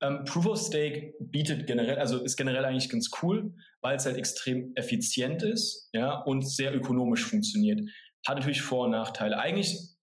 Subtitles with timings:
[0.00, 4.16] Ähm, Proof of Stake bietet generell, also ist generell eigentlich ganz cool, weil es halt
[4.16, 7.80] extrem effizient ist, ja, und sehr ökonomisch funktioniert.
[8.26, 9.38] Hat natürlich Vor- und Nachteile.
[9.38, 9.76] Eigentlich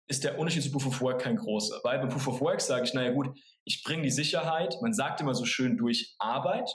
[0.08, 2.85] ist der Unterschied zu Proof of Work kein großer, weil bei Proof of Work sage
[2.85, 3.29] ich, naja gut,
[3.64, 6.69] ich bringe die Sicherheit, man sagt immer so schön durch Arbeit,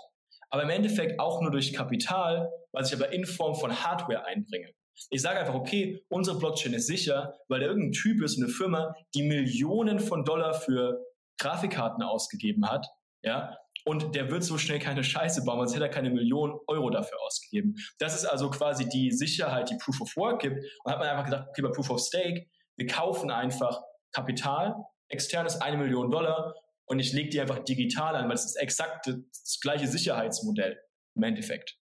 [0.50, 4.72] aber im Endeffekt auch nur durch Kapital, was ich aber in Form von Hardware einbringe.
[5.10, 8.96] Ich sage einfach, okay, unsere Blockchain ist sicher, weil da irgendein Typ ist, eine Firma,
[9.14, 11.04] die Millionen von Dollar für
[11.38, 12.88] Grafikkarten ausgegeben hat,
[13.26, 16.90] ja, und der wird so schnell keine Scheiße bauen, sonst hätte er keine Millionen Euro
[16.90, 17.76] dafür ausgegeben.
[18.00, 20.58] Das ist also quasi die Sicherheit, die Proof of Work gibt.
[20.84, 23.82] Und hat man einfach gesagt, okay, bei Proof of Stake, wir kaufen einfach
[24.12, 24.76] Kapital,
[25.10, 26.56] externes eine Million Dollar
[26.86, 30.80] und ich lege die einfach digital an, weil es ist exakt das gleiche Sicherheitsmodell
[31.16, 31.78] im Endeffekt.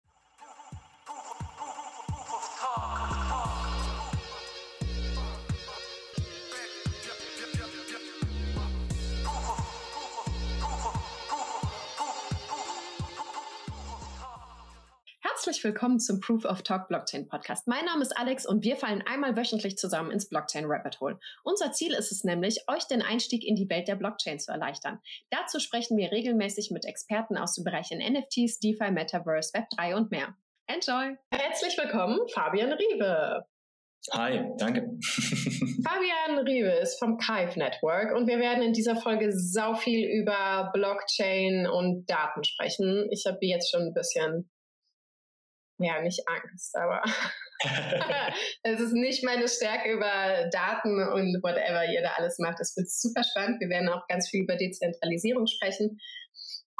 [15.49, 17.67] Herzlich willkommen zum Proof of Talk Blockchain Podcast.
[17.67, 21.19] Mein Name ist Alex und wir fallen einmal wöchentlich zusammen ins Blockchain Rabbit Hole.
[21.43, 24.99] Unser Ziel ist es nämlich, euch den Einstieg in die Welt der Blockchain zu erleichtern.
[25.31, 30.35] Dazu sprechen wir regelmäßig mit Experten aus den Bereichen NFTs, DeFi, Metaverse, Web3 und mehr.
[30.67, 31.17] Enjoy!
[31.31, 33.43] Herzlich willkommen, Fabian Riewe.
[34.13, 34.81] Hi, danke.
[35.01, 40.69] Fabian Riewe ist vom Kive Network und wir werden in dieser Folge sau viel über
[40.75, 43.07] Blockchain und Daten sprechen.
[43.09, 44.47] Ich habe jetzt schon ein bisschen
[45.79, 47.01] ja, nicht Angst, aber
[48.63, 52.59] es ist nicht meine Stärke über Daten und whatever ihr da alles macht.
[52.59, 53.59] Es wird super spannend.
[53.59, 55.99] Wir werden auch ganz viel über Dezentralisierung sprechen.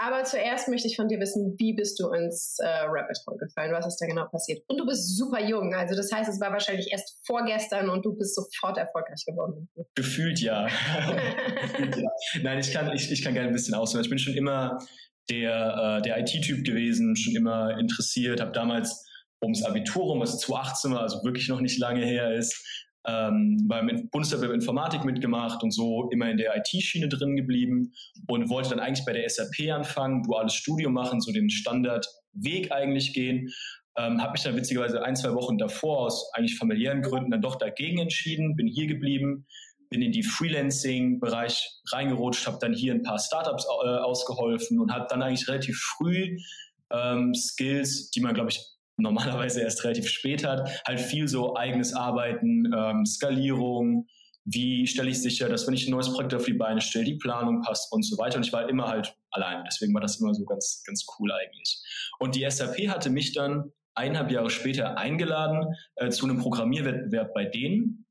[0.02, 3.74] Aber zuerst möchte ich von dir wissen, wie bist du ins äh, Rabbit Hole gefallen?
[3.74, 4.64] Was ist da genau passiert?
[4.70, 8.16] Und du bist super jung, also das heißt, es war wahrscheinlich erst vorgestern und du
[8.16, 9.68] bist sofort erfolgreich geworden.
[9.96, 10.68] Gefühlt ja.
[11.62, 12.10] Gefühlt ja.
[12.44, 14.06] Nein, ich kann, ich, ich kann gerne ein bisschen ausholen.
[14.06, 14.78] Ich bin schon immer
[15.30, 19.06] der, äh, der IT-Typ gewesen, schon immer interessiert, habe damals
[19.42, 24.10] ums Abitur rum, was 2018 war, also wirklich noch nicht lange her ist, ähm, beim
[24.12, 27.94] Bundeswehrbewerb Informatik mitgemacht und so immer in der IT-Schiene drin geblieben
[28.28, 33.14] und wollte dann eigentlich bei der SAP anfangen, duales Studium machen, so den Standardweg eigentlich
[33.14, 33.50] gehen.
[33.98, 37.56] Ähm, habe mich dann witzigerweise ein, zwei Wochen davor aus eigentlich familiären Gründen dann doch
[37.56, 39.46] dagegen entschieden, bin hier geblieben,
[39.90, 45.08] bin in die Freelancing-Bereich reingerutscht, habe dann hier ein paar Startups äh, ausgeholfen und habe
[45.10, 46.38] dann eigentlich relativ früh
[46.92, 48.62] ähm, Skills, die man, glaube ich,
[48.98, 54.08] normalerweise erst relativ spät hat, halt viel so eigenes Arbeiten, ähm, Skalierung,
[54.46, 57.18] wie stelle ich sicher, dass wenn ich ein neues Projekt auf die Beine stelle, die
[57.18, 58.38] Planung passt und so weiter.
[58.38, 59.64] Und ich war immer halt allein.
[59.66, 61.84] Deswegen war das immer so ganz, ganz cool eigentlich.
[62.20, 67.46] Und die SAP hatte mich dann eineinhalb Jahre später eingeladen äh, zu einem Programmierwettbewerb bei
[67.46, 68.06] denen.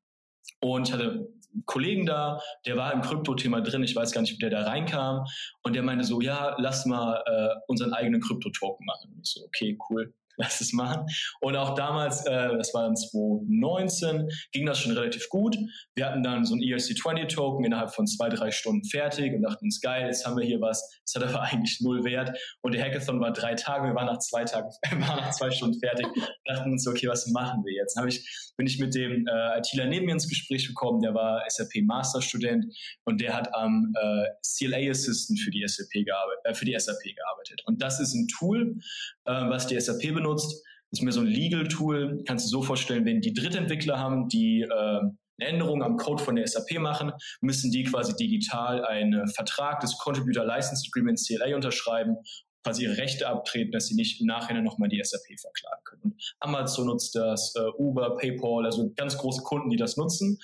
[0.61, 1.29] Und ich hatte
[1.65, 5.25] Kollegen da, der war im Krypto-Thema drin, ich weiß gar nicht, wie der da reinkam.
[5.63, 9.13] Und der meinte so, ja, lass mal äh, unseren eigenen Krypto-Token machen.
[9.13, 11.07] Und ich so, okay, cool lass es machen.
[11.41, 15.57] Und auch damals, äh, das war dann 2019, ging das schon relativ gut.
[15.95, 19.81] Wir hatten dann so ein ERC20-Token innerhalb von zwei, drei Stunden fertig und dachten uns,
[19.81, 20.89] geil, jetzt haben wir hier was.
[21.05, 22.37] Das hat aber eigentlich null Wert.
[22.63, 25.79] Und der Hackathon war drei Tage, wir waren nach zwei Tagen, waren nach zwei Stunden
[25.81, 26.07] fertig.
[26.47, 27.97] dachten uns, okay, was machen wir jetzt?
[27.97, 31.43] Dann ich, bin ich mit dem äh, ITler neben mir ins Gespräch gekommen, der war
[31.49, 32.65] SAP Masterstudent
[33.05, 37.03] und der hat am äh, CLA Assistant für die SAP gearbeitet, äh, für die SAP
[37.03, 37.63] gearbeitet.
[37.67, 38.77] Und das ist ein Tool,
[39.25, 40.65] äh, was die SAP benutzt benutzt.
[40.91, 42.25] Ist mir so ein Legal-Tool.
[42.27, 46.37] Kannst du so vorstellen, wenn die Drittentwickler haben, die äh, eine Änderung am Code von
[46.37, 52.17] der SAP machen, müssen die quasi digital einen Vertrag des Contributor License Agreement CLA unterschreiben,
[52.65, 56.19] quasi ihre Rechte abtreten, dass sie nicht im Nachhinein nochmal die SAP verklagen können.
[56.41, 60.39] Amazon nutzt das, äh, Uber, PayPal, also ganz große Kunden, die das nutzen.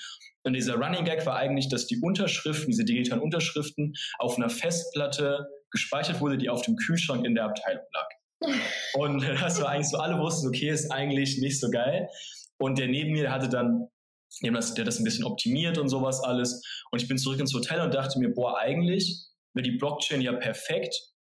[0.44, 5.48] Und dieser Running Gag war eigentlich, dass die Unterschriften, diese digitalen Unterschriften, auf einer Festplatte
[5.70, 8.08] gespeichert wurde, die auf dem Kühlschrank in der Abteilung lag.
[8.94, 12.08] Und das war eigentlich so, alle wussten, okay, ist eigentlich nicht so geil.
[12.58, 13.88] Und der neben mir hatte dann,
[14.42, 16.62] der hat das ein bisschen optimiert und sowas alles.
[16.90, 20.32] Und ich bin zurück ins Hotel und dachte mir, boah, eigentlich wäre die Blockchain ja
[20.32, 20.94] perfekt,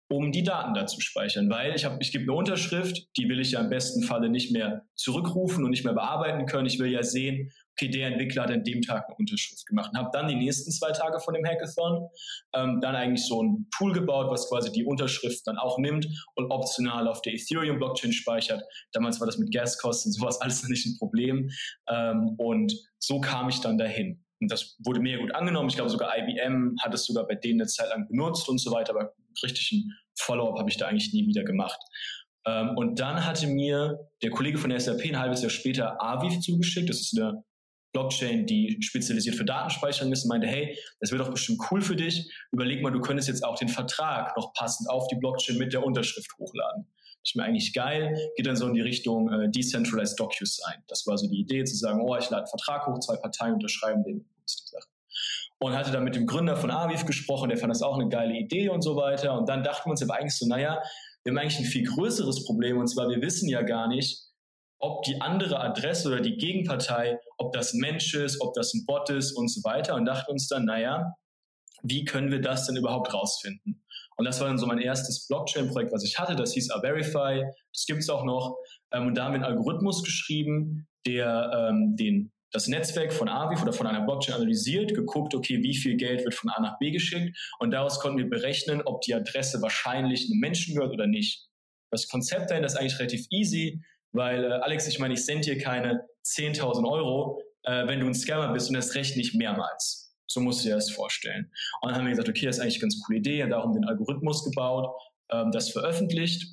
[0.09, 1.51] um die Daten da zu speichern.
[1.51, 4.53] Weil ich habe, ich gebe eine Unterschrift, die will ich ja im besten Falle nicht
[4.53, 6.66] mehr zurückrufen und nicht mehr bearbeiten können.
[6.66, 9.99] Ich will ja sehen, okay, der Entwickler hat an dem Tag eine Unterschrift gemacht und
[9.99, 12.09] habe dann die nächsten zwei Tage von dem Hackathon
[12.55, 16.51] ähm, dann eigentlich so ein Tool gebaut, was quasi die Unterschrift dann auch nimmt und
[16.51, 18.63] optional auf der Ethereum-Blockchain speichert.
[18.93, 21.51] Damals war das mit Gaskosten und sowas alles noch nicht ein Problem.
[21.89, 24.25] Ähm, und so kam ich dann dahin.
[24.41, 25.69] Und das wurde mega gut angenommen.
[25.69, 28.71] Ich glaube, sogar IBM hat es sogar bei denen eine Zeit lang benutzt und so
[28.71, 31.81] weiter, aber richtigen Follow-up habe ich da eigentlich nie wieder gemacht.
[32.47, 36.41] Ähm, und dann hatte mir der Kollege von der SAP ein halbes Jahr später Aviv
[36.41, 36.89] zugeschickt.
[36.89, 37.43] Das ist eine
[37.97, 42.31] Blockchain, die spezialisiert für Datenspeicherung ist, meinte, hey, das wäre doch bestimmt cool für dich.
[42.53, 45.83] Überleg mal, du könntest jetzt auch den Vertrag noch passend auf die Blockchain mit der
[45.83, 46.87] Unterschrift hochladen.
[47.22, 50.83] Das ist mir eigentlich geil, geht dann so in die Richtung äh, Decentralized DocuSign.
[50.89, 53.54] Das war so die Idee, zu sagen, oh, ich lade einen Vertrag hoch, zwei Parteien
[53.54, 54.28] unterschreiben den.
[55.59, 58.34] Und hatte dann mit dem Gründer von Aviv gesprochen, der fand das auch eine geile
[58.34, 59.39] Idee und so weiter.
[59.39, 60.83] Und dann dachten wir uns aber eigentlich so, naja,
[61.25, 64.26] wir haben eigentlich ein viel größeres Problem und zwar, wir wissen ja gar nicht,
[64.86, 68.84] ob die andere Adresse oder die Gegenpartei, ob das ein Mensch ist, ob das ein
[68.86, 71.12] Bot ist und so weiter und dachten uns dann, naja,
[71.83, 73.83] wie können wir das denn überhaupt rausfinden?
[74.16, 76.36] Und das war dann so mein erstes Blockchain-Projekt, was ich hatte.
[76.36, 77.44] Das hieß Averify.
[77.72, 78.56] Das gibt es auch noch.
[78.92, 83.62] Ähm, und da haben wir einen Algorithmus geschrieben, der ähm, den, das Netzwerk von Aviv
[83.62, 86.92] oder von einer Blockchain analysiert, geguckt, okay, wie viel Geld wird von A nach B
[86.92, 87.36] geschickt.
[87.59, 91.48] Und daraus konnten wir berechnen, ob die Adresse wahrscheinlich einem Menschen gehört oder nicht.
[91.91, 93.83] Das Konzept dahinter ist eigentlich relativ easy.
[94.16, 98.15] Weil, äh, Alex, ich meine, ich sende dir keine 10.000 Euro, äh, wenn du ein
[98.15, 100.15] Scammer bist und erst recht nicht mehrmals.
[100.27, 101.51] So musst du dir das vorstellen.
[101.80, 103.74] Und dann haben wir gesagt, okay, das ist eigentlich eine ganz coole Idee, und darum
[103.74, 104.89] den Algorithmus gebaut,
[105.30, 106.47] ähm, das veröffentlicht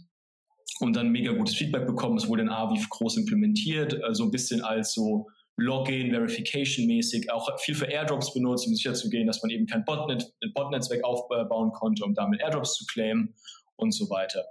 [0.79, 2.17] und dann mega gutes Feedback bekommen.
[2.17, 7.31] Es wurde in Aviv groß implementiert, äh, so ein bisschen als so Login, Verification mäßig,
[7.31, 12.03] auch viel für Airdrops benutzt, um sicherzugehen, dass man eben kein Botnet, Botnetzwerk aufbauen konnte,
[12.03, 13.35] um damit Airdrops zu claimen
[13.75, 14.43] und so weiter.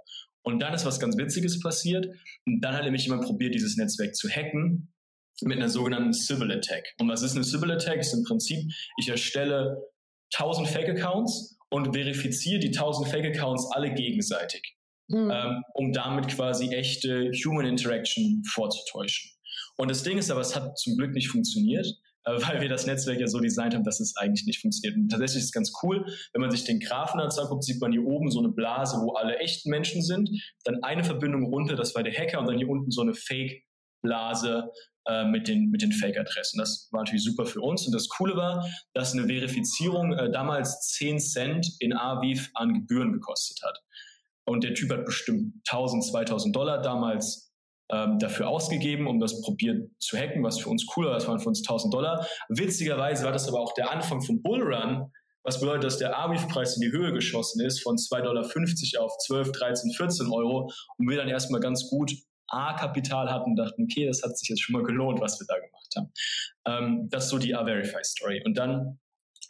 [0.43, 2.07] Und dann ist was ganz Witziges passiert.
[2.45, 4.93] Und dann hat nämlich jemand probiert, dieses Netzwerk zu hacken
[5.41, 6.93] mit einer sogenannten Sybil Attack.
[6.99, 7.99] Und was ist eine Sybil Attack?
[7.99, 8.59] Ist im Prinzip,
[8.97, 9.77] ich erstelle
[10.35, 14.75] 1000 Fake Accounts und verifiziere die 1000 Fake Accounts alle gegenseitig,
[15.07, 15.31] mhm.
[15.31, 19.31] ähm, um damit quasi echte Human Interaction vorzutäuschen.
[19.77, 21.87] Und das Ding ist aber, es hat zum Glück nicht funktioniert.
[22.25, 24.97] Äh, weil wir das Netzwerk ja so designt haben, dass es eigentlich nicht funktioniert.
[24.97, 28.05] Und tatsächlich ist es ganz cool, wenn man sich den Graphen anguckt, sieht man hier
[28.05, 30.29] oben so eine Blase, wo alle echten Menschen sind,
[30.63, 34.69] dann eine Verbindung runter, das war der Hacker, und dann hier unten so eine Fake-Blase
[35.07, 36.57] äh, mit den, mit den Fake-Adressen.
[36.57, 37.85] Das war natürlich super für uns.
[37.85, 43.11] Und das Coole war, dass eine Verifizierung äh, damals 10 Cent in Aviv an Gebühren
[43.11, 43.79] gekostet hat.
[44.45, 47.52] Und der Typ hat bestimmt 1000, 2000 Dollar damals
[47.91, 51.49] ähm, dafür ausgegeben, um das probiert zu hacken, was für uns cooler, das waren für
[51.49, 52.25] uns 1000 Dollar.
[52.49, 55.11] Witzigerweise war das aber auch der Anfang vom Bullrun,
[55.43, 58.23] was bedeutet, dass der ABIF-Preis in die Höhe geschossen ist von 2,50
[58.93, 62.13] Dollar auf 12, 13, 14 Euro und wir dann erstmal ganz gut
[62.47, 65.55] A-Kapital hatten und dachten, okay, das hat sich jetzt schon mal gelohnt, was wir da
[65.55, 66.11] gemacht haben.
[66.65, 68.43] Ähm, das ist so die A-Verify-Story.
[68.45, 68.99] Und dann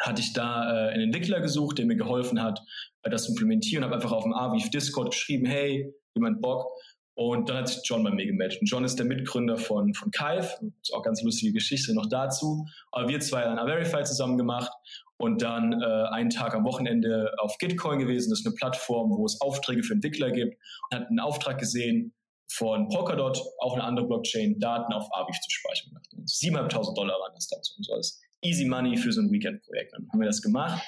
[0.02, 2.60] hatte ich da äh, einen Entwickler gesucht, der mir geholfen hat,
[3.04, 6.68] äh, das zu implementieren, habe einfach auf dem AVIF Discord geschrieben, hey, jemand Bock?
[7.16, 8.60] Und dann hat sich John bei mir gemeldet.
[8.62, 10.50] Und John ist der Mitgründer von, von Kive.
[10.82, 12.66] Ist auch ganz lustige Geschichte noch dazu.
[12.92, 14.72] Aber wir zwei haben Verify zusammen gemacht
[15.18, 18.32] und dann äh, einen Tag am Wochenende auf Gitcoin gewesen.
[18.32, 20.58] Das ist eine Plattform, wo es Aufträge für Entwickler gibt.
[20.90, 22.14] Und hat einen Auftrag gesehen
[22.52, 25.94] von Polkadot, auch eine andere Blockchain, Daten auf Aviv zu speichern.
[26.26, 27.76] 7.500 Dollar waren das dazu.
[27.78, 29.94] Und so als Easy Money für so ein Weekend-Projekt.
[29.94, 30.84] Dann haben wir das gemacht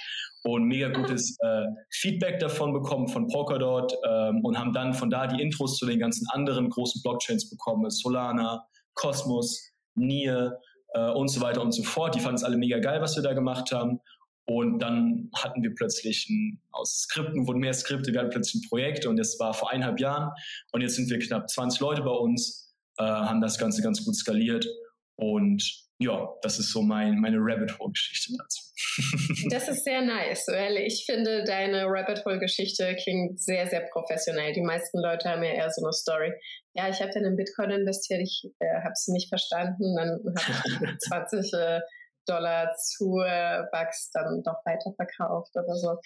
[0.45, 5.25] und mega gutes äh, Feedback davon bekommen von Polkadot ähm, und haben dann von da
[5.25, 8.63] die Intros zu den ganzen anderen großen Blockchains bekommen, Solana,
[8.94, 10.59] Cosmos, Nier
[10.94, 12.13] äh, und so weiter und so fort.
[12.13, 14.00] Die fanden es alle mega geil, was wir da gemacht haben.
[14.45, 18.69] Und dann hatten wir plötzlich ein, aus Skripten wurden mehr Skripte, wir hatten plötzlich ein
[18.69, 20.31] Projekt und das war vor eineinhalb Jahren.
[20.71, 24.15] Und jetzt sind wir knapp 20 Leute bei uns, äh, haben das Ganze ganz gut
[24.15, 24.68] skaliert
[25.15, 28.62] und ja, das ist so mein, meine Rabbit Hole-Geschichte dazu.
[29.50, 34.53] Das ist sehr nice, weil ich finde, deine Rabbit Hole-Geschichte klingt sehr, sehr professionell.
[34.53, 36.33] Die meisten Leute haben ja eher so eine Story.
[36.73, 40.94] Ja, ich habe dann in Bitcoin investiert, ich äh, habe es nicht verstanden, dann habe
[40.94, 41.80] ich 20 äh,
[42.28, 45.97] Dollar zu äh, Bucks dann doch weiterverkauft oder so.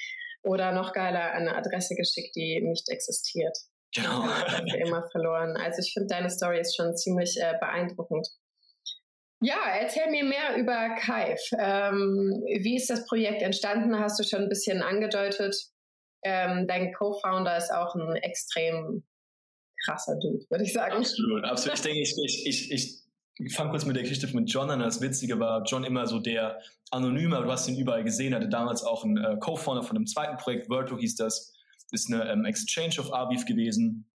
[0.44, 3.58] Oder noch geiler, eine Adresse geschickt, die nicht existiert.
[3.96, 4.24] Genau.
[4.78, 5.58] immer verloren.
[5.58, 8.28] Also ich finde, deine Story ist schon ziemlich äh, beeindruckend.
[9.42, 11.40] Ja, erzähl mir mehr über Kaif.
[11.58, 13.98] Ähm, wie ist das Projekt entstanden?
[13.98, 15.56] Hast du schon ein bisschen angedeutet.
[16.24, 19.04] Ähm, dein Co-Founder ist auch ein extrem
[19.86, 20.98] krasser Dude, würde ich sagen.
[20.98, 21.78] Absolut, absolut.
[21.78, 22.16] Ich denke, ich,
[22.46, 22.72] ich, ich,
[23.38, 24.80] ich fange kurz mit der Geschichte mit John an.
[24.80, 28.84] Das Witzige war, John immer so der Anonyme, du hast ihn überall gesehen, hatte damals
[28.84, 31.54] auch einen äh, Co-Founder von einem zweiten Projekt, Virtu hieß das,
[31.92, 34.10] ist eine ähm, Exchange of Aviv gewesen.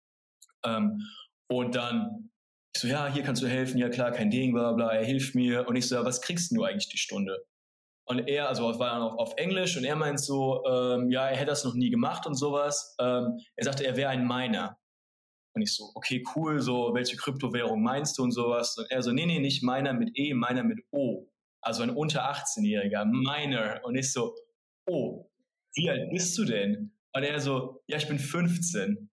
[0.67, 1.01] Ähm,
[1.49, 2.31] und dann
[2.75, 5.35] ich so, ja, hier kannst du helfen, ja klar, kein Ding, bla bla, er hilft
[5.35, 5.67] mir.
[5.69, 7.45] Und ich so, ja, was kriegst du eigentlich die Stunde?
[8.07, 11.37] Und er, also war dann auf, auf Englisch und er meint so, ähm, ja, er
[11.37, 12.97] hätte das noch nie gemacht und sowas.
[13.01, 14.77] Ähm, er sagte, er wäre ein Miner.
[15.55, 18.77] Und ich so, okay, cool, so, welche Kryptowährung meinst du und sowas?
[18.77, 21.29] Und er so, nee, nee, nicht Miner mit E, Miner mit O.
[21.63, 23.81] Also ein unter 18-Jähriger, Miner.
[23.85, 24.35] Und ich so,
[24.87, 25.31] oh,
[25.75, 26.93] wie alt bist du denn?
[27.15, 29.11] Und er so, ja, ich bin 15.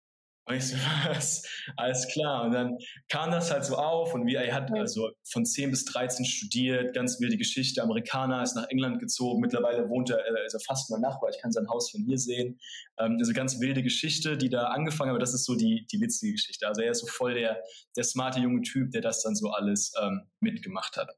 [0.49, 0.75] Und ich so,
[1.07, 1.43] was?
[1.77, 2.43] Alles klar.
[2.43, 2.77] Und dann
[3.07, 6.95] kam das halt so auf und wie er hat also von 10 bis 13 studiert,
[6.95, 7.83] ganz wilde Geschichte.
[7.83, 9.41] Amerikaner ist nach England gezogen.
[9.41, 11.29] Mittlerweile wohnt er, äh, er fast mein Nachbar.
[11.29, 12.59] Ich kann sein Haus von hier sehen.
[12.97, 15.15] Ähm, also ganz wilde Geschichte, die da angefangen hat.
[15.15, 16.67] Aber das ist so die, die witzige Geschichte.
[16.67, 17.61] Also er ist so voll der,
[17.95, 21.09] der smarte junge Typ, der das dann so alles ähm, mitgemacht hat.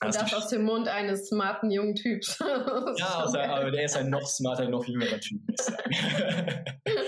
[0.00, 2.38] Und das aus dem Mund eines smarten jungen Typs.
[2.98, 5.40] ja, aber der ist ein noch smarter, noch jüngerer Typ.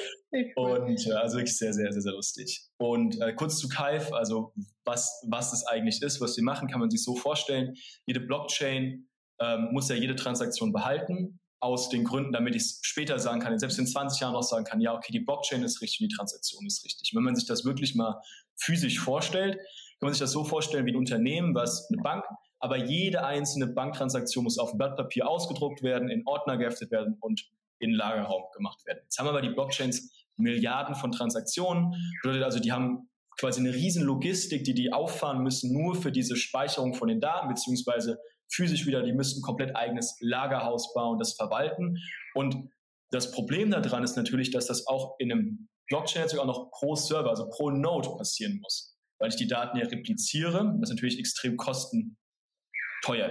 [0.56, 2.62] Und äh, also wirklich sehr, sehr, sehr, sehr lustig.
[2.78, 4.52] Und äh, kurz zu Kaif, also
[4.84, 7.75] was, was es eigentlich ist, was wir machen, kann man sich so vorstellen.
[8.06, 9.08] Jede Blockchain
[9.40, 13.58] ähm, muss ja jede Transaktion behalten, aus den Gründen, damit ich es später sagen kann,
[13.58, 16.66] selbst in 20 Jahren noch sagen kann, ja, okay, die Blockchain ist richtig, die Transaktion
[16.66, 17.12] ist richtig.
[17.14, 18.20] Wenn man sich das wirklich mal
[18.56, 22.25] physisch vorstellt, kann man sich das so vorstellen wie ein Unternehmen, was eine Bank,
[22.60, 27.18] aber jede einzelne Banktransaktion muss auf dem Blatt Papier ausgedruckt werden, in Ordner geheftet werden
[27.20, 27.42] und
[27.78, 29.00] in Lagerraum gemacht werden.
[29.02, 31.94] Jetzt haben wir aber die Blockchains Milliarden von Transaktionen.
[32.23, 36.37] Bedeutet also, die haben quasi eine riesen Logistik, die die auffahren müssen, nur für diese
[36.37, 38.18] Speicherung von den Daten, beziehungsweise
[38.52, 41.97] physisch wieder, die müssten komplett eigenes Lagerhaus bauen, das verwalten.
[42.35, 42.70] Und
[43.11, 46.94] das Problem daran ist natürlich, dass das auch in einem Blockchain natürlich auch noch pro
[46.94, 51.56] Server, also pro Node passieren muss, weil ich die Daten ja repliziere, was natürlich extrem
[51.56, 52.16] kostenteuer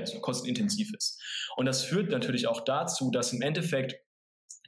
[0.01, 1.21] ist, kostenintensiv ist.
[1.55, 3.95] Und das führt natürlich auch dazu, dass im Endeffekt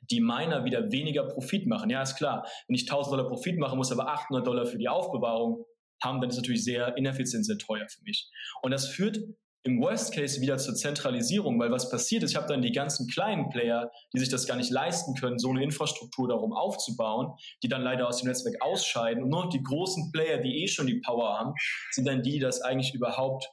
[0.10, 1.89] die Miner wieder weniger Profit machen.
[1.89, 2.46] Ja, ist klar.
[2.67, 5.65] Wenn ich 1000 Dollar Profit mache, muss aber 800 Dollar für die Aufbewahrung
[6.03, 8.29] haben, dann ist natürlich sehr ineffizient, sehr teuer für mich.
[8.62, 9.20] Und das führt
[9.63, 13.08] im Worst Case wieder zur Zentralisierung, weil was passiert ist, ich habe dann die ganzen
[13.08, 17.67] kleinen Player, die sich das gar nicht leisten können, so eine Infrastruktur darum aufzubauen, die
[17.67, 19.24] dann leider aus dem Netzwerk ausscheiden.
[19.24, 21.53] Und nur noch die großen Player, die eh schon die Power haben,
[21.91, 23.51] sind dann die, die das eigentlich überhaupt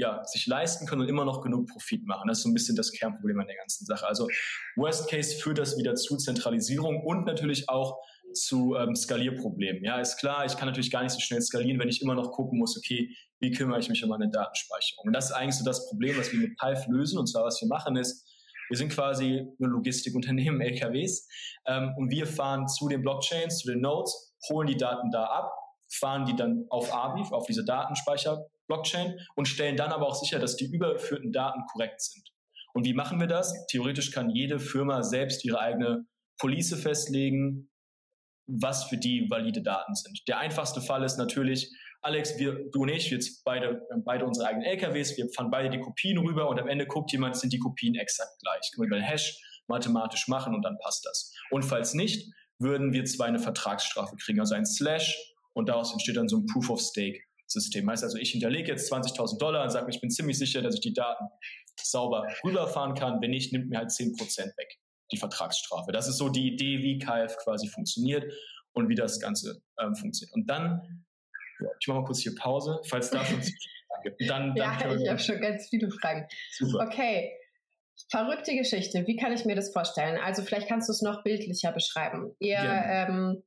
[0.00, 2.26] ja, sich leisten können und immer noch genug Profit machen.
[2.26, 4.06] Das ist so ein bisschen das Kernproblem an der ganzen Sache.
[4.06, 4.28] Also
[4.76, 7.98] Worst Case führt das wieder zu Zentralisierung und natürlich auch
[8.32, 9.84] zu ähm, Skalierproblemen.
[9.84, 12.30] Ja, ist klar, ich kann natürlich gar nicht so schnell skalieren, wenn ich immer noch
[12.30, 15.06] gucken muss, okay, wie kümmere ich mich um meine Datenspeicherung?
[15.06, 17.18] Und das ist eigentlich so das Problem, was wir mit Pipe lösen.
[17.18, 18.26] Und zwar, was wir machen ist,
[18.68, 21.28] wir sind quasi ein Logistikunternehmen, LKWs,
[21.66, 25.52] ähm, und wir fahren zu den Blockchains, zu den Nodes, holen die Daten da ab,
[25.92, 30.38] fahren die dann auf Aviv, auf diese Datenspeicher Blockchain und stellen dann aber auch sicher,
[30.38, 32.24] dass die überführten Daten korrekt sind.
[32.72, 33.66] Und wie machen wir das?
[33.66, 36.06] Theoretisch kann jede Firma selbst ihre eigene
[36.38, 37.68] Police festlegen,
[38.46, 40.22] was für die valide Daten sind.
[40.28, 44.48] Der einfachste Fall ist natürlich, Alex, wir, du und ich, wir jetzt beide, beide unsere
[44.48, 47.58] eigenen LKWs, wir fahren beide die Kopien rüber und am Ende guckt jemand, sind die
[47.58, 48.70] Kopien exakt gleich.
[48.74, 49.36] Können wir den Hash
[49.66, 51.34] mathematisch machen und dann passt das.
[51.50, 55.16] Und falls nicht, würden wir zwei eine Vertragsstrafe kriegen, also ein Slash
[55.52, 57.20] und daraus entsteht dann so ein Proof of Stake.
[57.50, 57.88] System.
[57.90, 60.80] Heißt also, ich hinterlege jetzt 20.000 Dollar und sage, ich bin ziemlich sicher, dass ich
[60.80, 61.24] die Daten
[61.80, 63.20] sauber rüberfahren kann.
[63.20, 64.78] Wenn nicht, nimmt mir halt 10% weg,
[65.12, 65.92] die Vertragsstrafe.
[65.92, 68.32] Das ist so die Idee, wie KF quasi funktioniert
[68.72, 70.34] und wie das Ganze ähm, funktioniert.
[70.34, 71.04] Und dann,
[71.60, 73.40] ja, ich mache mal kurz hier Pause, falls da schon
[74.02, 74.20] gibt.
[74.28, 76.26] Dann, dann ja, ich habe schon ganz viele Fragen.
[76.52, 76.86] Super.
[76.86, 77.32] Okay.
[78.10, 79.06] Verrückte Geschichte.
[79.06, 80.18] Wie kann ich mir das vorstellen?
[80.18, 82.34] Also vielleicht kannst du es noch bildlicher beschreiben.
[82.38, 83.42] Ihr ähm,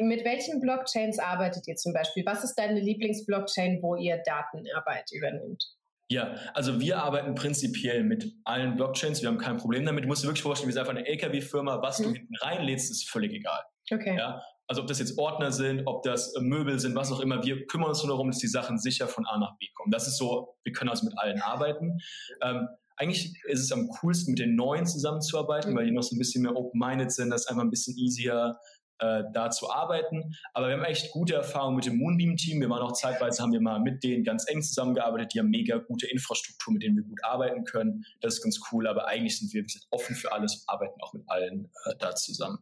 [0.00, 2.24] mit welchen Blockchains arbeitet ihr zum Beispiel?
[2.26, 5.62] Was ist deine Lieblingsblockchain, wo ihr Datenarbeit übernimmt?
[6.08, 9.22] Ja, also wir arbeiten prinzipiell mit allen Blockchains.
[9.22, 10.04] Wir haben kein Problem damit.
[10.04, 11.80] Du musst dir wirklich vorstellen, wir sind einfach eine LKW-Firma.
[11.80, 12.04] Was hm.
[12.04, 13.62] du hinten reinlädst, ist völlig egal.
[13.90, 14.16] Okay.
[14.16, 17.42] Ja, also ob das jetzt Ordner sind, ob das äh, Möbel sind, was auch immer.
[17.44, 19.90] Wir kümmern uns nur darum, dass die Sachen sicher von A nach B kommen.
[19.90, 21.98] Das ist so, wir können also mit allen arbeiten.
[22.42, 25.76] Ähm, eigentlich ist es am coolsten, mit den Neuen zusammenzuarbeiten, mhm.
[25.76, 27.30] weil die noch so ein bisschen mehr open-minded sind.
[27.30, 28.56] Das ist einfach ein bisschen easier
[29.02, 30.36] äh, da zu arbeiten.
[30.54, 32.60] Aber wir haben echt gute Erfahrungen mit dem Moonbeam-Team.
[32.60, 35.34] Wir waren auch zeitweise, haben wir mal mit denen ganz eng zusammengearbeitet.
[35.34, 38.04] Die haben mega gute Infrastruktur, mit denen wir gut arbeiten können.
[38.20, 38.86] Das ist ganz cool.
[38.86, 42.58] Aber eigentlich sind wir offen für alles arbeiten auch mit allen äh, da zusammen.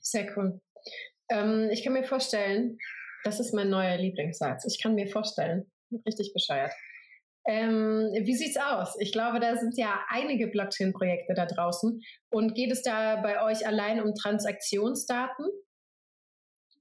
[0.00, 0.60] Sehr cool.
[1.30, 2.78] Ähm, ich kann mir vorstellen,
[3.22, 4.66] das ist mein neuer Lieblingssatz.
[4.66, 5.70] Ich kann mir vorstellen,
[6.04, 6.72] richtig bescheuert.
[7.48, 8.96] Ähm, wie sieht's aus?
[8.98, 12.00] Ich glaube, da sind ja einige Blockchain-Projekte da draußen.
[12.30, 15.46] Und geht es da bei euch allein um Transaktionsdaten?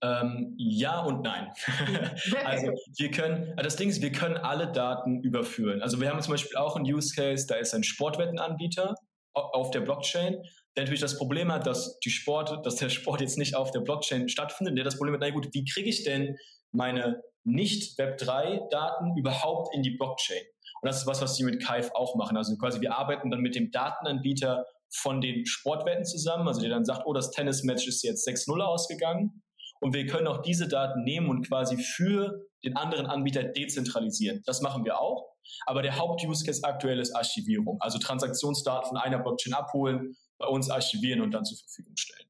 [0.01, 1.51] Ähm, ja und nein.
[2.45, 5.81] also wir können, äh, das Ding ist, wir können alle Daten überführen.
[5.81, 8.95] Also wir haben zum Beispiel auch einen Use Case, da ist ein Sportwettenanbieter
[9.33, 10.41] auf der Blockchain,
[10.75, 13.81] der natürlich das Problem hat, dass die Sport, dass der Sport jetzt nicht auf der
[13.81, 14.77] Blockchain stattfindet.
[14.77, 16.37] Der das Problem hat, na gut, wie kriege ich denn
[16.71, 20.41] meine nicht Web3-Daten überhaupt in die Blockchain?
[20.81, 22.37] Und das ist was, was die mit Kaif auch machen.
[22.37, 26.85] Also quasi wir arbeiten dann mit dem Datenanbieter von den Sportwetten zusammen, also der dann
[26.85, 29.41] sagt, oh, das Tennismatch ist jetzt 6-0 ausgegangen.
[29.85, 34.41] Und wir können auch diese Daten nehmen und quasi für den anderen Anbieter dezentralisieren.
[34.47, 35.35] Das machen wir auch.
[35.67, 37.79] Aber der Haupt-Use-Case aktuell ist Archivierung.
[37.81, 42.27] Also Transaktionsdaten von einer Blockchain abholen, bei uns archivieren und dann zur Verfügung stellen.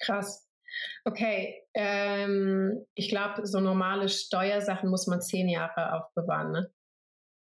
[0.00, 0.48] Krass.
[1.04, 6.72] Okay, ähm, ich glaube, so normale Steuersachen muss man zehn Jahre aufbewahren, ne?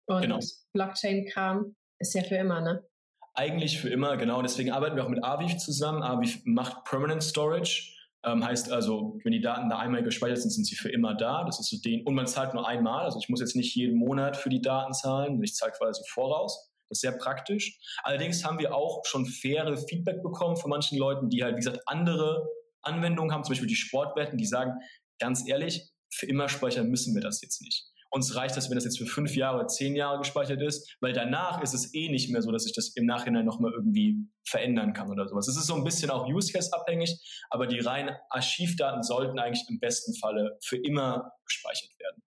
[0.06, 0.40] Und genau.
[0.72, 2.88] Blockchain-Kram ist ja für immer, ne?
[3.34, 4.42] Eigentlich für immer, genau.
[4.42, 6.02] Deswegen arbeiten wir auch mit Aviv zusammen.
[6.02, 7.99] Aviv macht Permanent Storage.
[8.26, 11.46] Ähm, heißt also, wenn die Daten da einmal gespeichert sind, sind sie für immer da.
[11.46, 13.06] Das ist so den, und man zahlt nur einmal.
[13.06, 15.42] Also ich muss jetzt nicht jeden Monat für die Daten zahlen.
[15.42, 16.70] Ich zahle quasi voraus.
[16.90, 17.80] Das ist sehr praktisch.
[18.04, 21.82] Allerdings haben wir auch schon faire Feedback bekommen von manchen Leuten, die halt, wie gesagt,
[21.86, 22.48] andere
[22.82, 24.74] Anwendungen haben, zum Beispiel die Sportwetten, die sagen,
[25.20, 27.86] ganz ehrlich, für immer speichern müssen wir das jetzt nicht.
[28.12, 31.62] Uns reicht das, wenn das jetzt für fünf Jahre zehn Jahre gespeichert ist, weil danach
[31.62, 35.12] ist es eh nicht mehr so, dass ich das im Nachhinein nochmal irgendwie verändern kann
[35.12, 35.48] oder sowas.
[35.48, 39.66] Es ist so ein bisschen auch Use Case abhängig, aber die reinen Archivdaten sollten eigentlich
[39.70, 42.24] im besten Falle für immer gespeichert werden.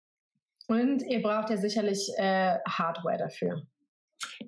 [0.67, 3.63] Und ihr braucht ja sicherlich äh, Hardware dafür.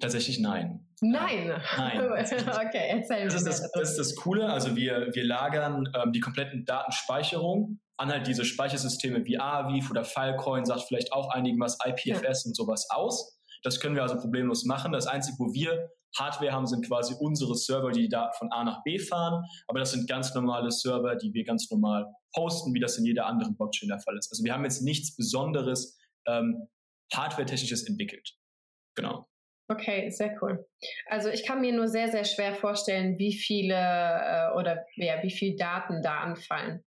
[0.00, 0.87] Tatsächlich nein.
[1.00, 1.53] Nein.
[1.77, 2.00] Nein.
[2.12, 3.50] okay, erzähl das mir.
[3.50, 4.47] Ist das, das ist das Coole.
[4.47, 10.05] Also wir, wir lagern ähm, die kompletten Datenspeicherung an halt diese Speichersysteme wie Aviv oder
[10.05, 12.49] Filecoin, sagt vielleicht auch einigen was, IPFS ja.
[12.49, 13.39] und sowas aus.
[13.62, 14.93] Das können wir also problemlos machen.
[14.93, 18.65] Das Einzige, wo wir Hardware haben, sind quasi unsere Server, die die Daten von A
[18.65, 19.45] nach B fahren.
[19.69, 23.27] Aber das sind ganz normale Server, die wir ganz normal hosten, wie das in jeder
[23.27, 24.31] anderen Blockchain der Fall ist.
[24.33, 26.69] Also wir haben jetzt nichts Besonderes ähm,
[27.12, 28.35] Hardware-technisches entwickelt.
[28.97, 29.29] Genau.
[29.71, 30.67] Okay, sehr cool.
[31.07, 35.31] Also ich kann mir nur sehr, sehr schwer vorstellen, wie viele äh, oder ja, wie
[35.31, 36.83] viel Daten da anfallen.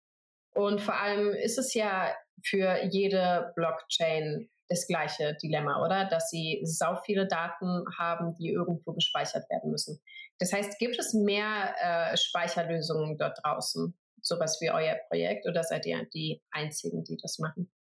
[0.53, 2.13] Und vor allem ist es ja
[2.43, 6.09] für jede Blockchain das gleiche Dilemma, oder?
[6.09, 10.01] Dass sie sau viele Daten haben, die irgendwo gespeichert werden müssen.
[10.39, 15.85] Das heißt, gibt es mehr äh, Speicherlösungen dort draußen, sowas wie euer Projekt, oder seid
[15.85, 17.71] ihr die einzigen, die das machen?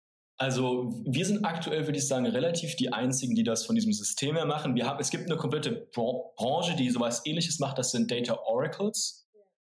[0.43, 4.35] Also wir sind aktuell, würde ich sagen, relativ die einzigen, die das von diesem System
[4.35, 4.75] her machen.
[4.75, 9.25] Wir haben, es gibt eine komplette Branche, die sowas ähnliches macht, das sind Data Oracles.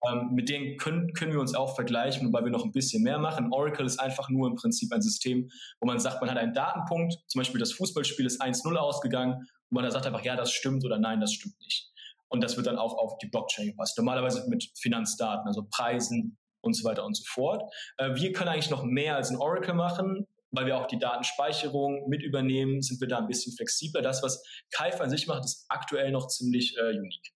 [0.09, 3.19] Ähm, mit denen können, können wir uns auch vergleichen, wobei wir noch ein bisschen mehr
[3.19, 3.53] machen.
[3.53, 5.51] Oracle ist einfach nur im Prinzip ein System,
[5.81, 9.75] wo man sagt, man hat einen Datenpunkt, zum Beispiel das Fußballspiel ist 1-0 ausgegangen und
[9.75, 11.91] man da sagt einfach, ja, das stimmt oder nein, das stimmt nicht.
[12.29, 13.99] Und das wird dann auch auf die Blockchain gepasst.
[13.99, 17.65] Normalerweise mit Finanzdaten, also Preisen und so weiter und so fort.
[17.97, 22.09] Äh, wir können eigentlich noch mehr als ein Oracle machen weil wir auch die Datenspeicherung
[22.09, 24.03] mit übernehmen, sind wir da ein bisschen flexibler.
[24.03, 27.33] Das, was Kaif an sich macht, ist aktuell noch ziemlich äh, unique.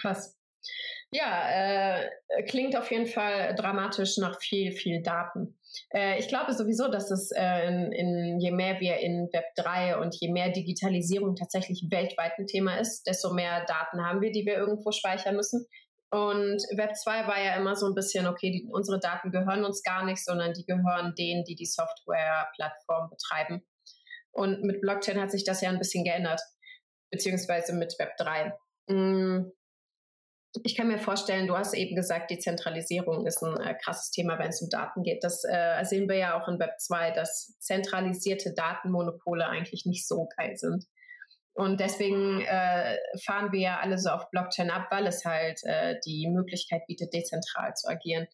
[0.00, 0.36] Krass.
[1.12, 2.10] Ja, äh,
[2.48, 5.56] klingt auf jeden Fall dramatisch nach viel, viel Daten.
[5.90, 9.98] Äh, ich glaube sowieso, dass es äh, in, in, je mehr wir in Web 3
[9.98, 14.44] und je mehr Digitalisierung tatsächlich weltweit ein Thema ist, desto mehr Daten haben wir, die
[14.46, 15.66] wir irgendwo speichern müssen.
[16.10, 19.82] Und Web 2 war ja immer so ein bisschen, okay, die, unsere Daten gehören uns
[19.82, 23.66] gar nicht, sondern die gehören denen, die die Software-Plattform betreiben.
[24.30, 26.40] Und mit Blockchain hat sich das ja ein bisschen geändert,
[27.10, 28.56] beziehungsweise mit Web 3.
[28.88, 29.50] Mm,
[30.62, 34.48] ich kann mir vorstellen, du hast eben gesagt, Dezentralisierung ist ein äh, krasses Thema, wenn
[34.48, 35.24] es um Daten geht.
[35.24, 40.28] Das äh, sehen wir ja auch in Web 2, dass zentralisierte Datenmonopole eigentlich nicht so
[40.36, 40.84] geil sind.
[41.56, 45.96] Und deswegen äh, fahren wir ja alle so auf Blockchain ab, weil es halt äh,
[46.04, 48.26] die Möglichkeit bietet, dezentral zu agieren.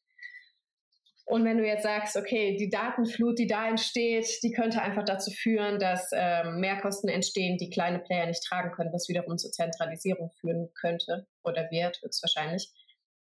[1.25, 5.31] Und wenn du jetzt sagst, okay, die Datenflut, die da entsteht, die könnte einfach dazu
[5.31, 10.33] führen, dass ähm, Mehrkosten entstehen, die kleine Player nicht tragen können, was wiederum zur Zentralisierung
[10.41, 12.73] führen könnte oder wird, höchstwahrscheinlich.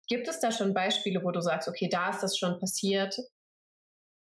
[0.08, 3.16] Gibt es da schon Beispiele, wo du sagst, okay, da ist das schon passiert?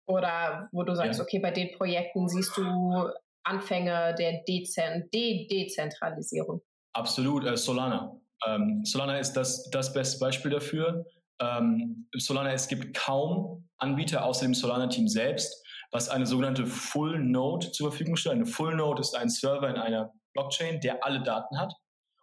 [0.07, 1.25] Oder wo du sagst, ja.
[1.25, 3.11] okay, bei den Projekten siehst du
[3.45, 6.63] Anfänge der Dezen De Dezentralisierung.
[6.93, 8.21] Absolut, äh, Solana.
[8.47, 11.05] Ähm, Solana ist das, das beste Beispiel dafür.
[11.41, 17.73] Ähm, Solana, es gibt kaum Anbieter außer dem Solana-Team selbst, was eine sogenannte Full Node
[17.73, 18.37] zur Verfügung stellt.
[18.37, 21.73] Eine Full Node ist ein Server in einer Blockchain, der alle Daten hat.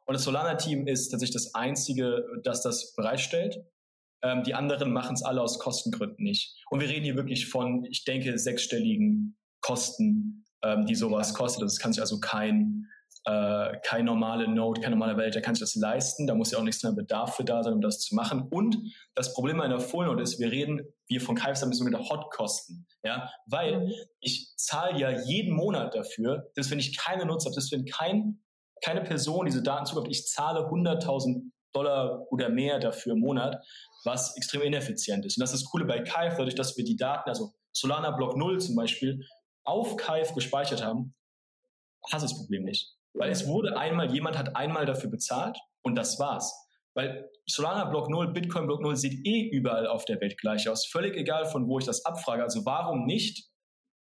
[0.05, 3.57] Und das Solana-Team ist tatsächlich das einzige, das das bereitstellt.
[4.23, 6.55] Ähm, die anderen machen es alle aus Kostengründen nicht.
[6.69, 11.63] Und wir reden hier wirklich von, ich denke, sechsstelligen Kosten ähm, die sowas kostet.
[11.63, 12.87] Das kann sich also kein,
[13.25, 16.27] äh, kein normale Node, kein normaler Welt, der kann sich das leisten.
[16.27, 18.47] Da muss ja auch nichts mehr Bedarf für da sein, um das zu machen.
[18.49, 18.77] Und
[19.15, 22.87] das Problem einer Full Node ist, wir reden, wir von Kaips haben sogenannte Hot-Kosten.
[23.03, 23.93] Ja, weil mhm.
[24.19, 28.39] ich zahle ja jeden Monat dafür, dass wenn ich keine Nutzer habe, dass wenn kein,
[28.83, 33.63] keine Person diese Daten zukommt, ich zahle 100.000 Dollar oder mehr dafür im Monat,
[34.03, 35.37] was extrem ineffizient ist.
[35.37, 38.35] Und das ist das Coole bei Kaif, dadurch, dass wir die Daten, also Solana Block
[38.35, 39.23] 0 zum Beispiel,
[39.67, 41.13] auf KF gespeichert haben,
[42.11, 42.95] hast du das Problem nicht.
[43.13, 46.53] Weil es wurde einmal, jemand hat einmal dafür bezahlt und das war's.
[46.95, 50.87] Weil Solana Block 0, Bitcoin Block 0 sieht eh überall auf der Welt gleich aus.
[50.87, 52.43] Völlig egal, von wo ich das abfrage.
[52.43, 53.49] Also warum nicht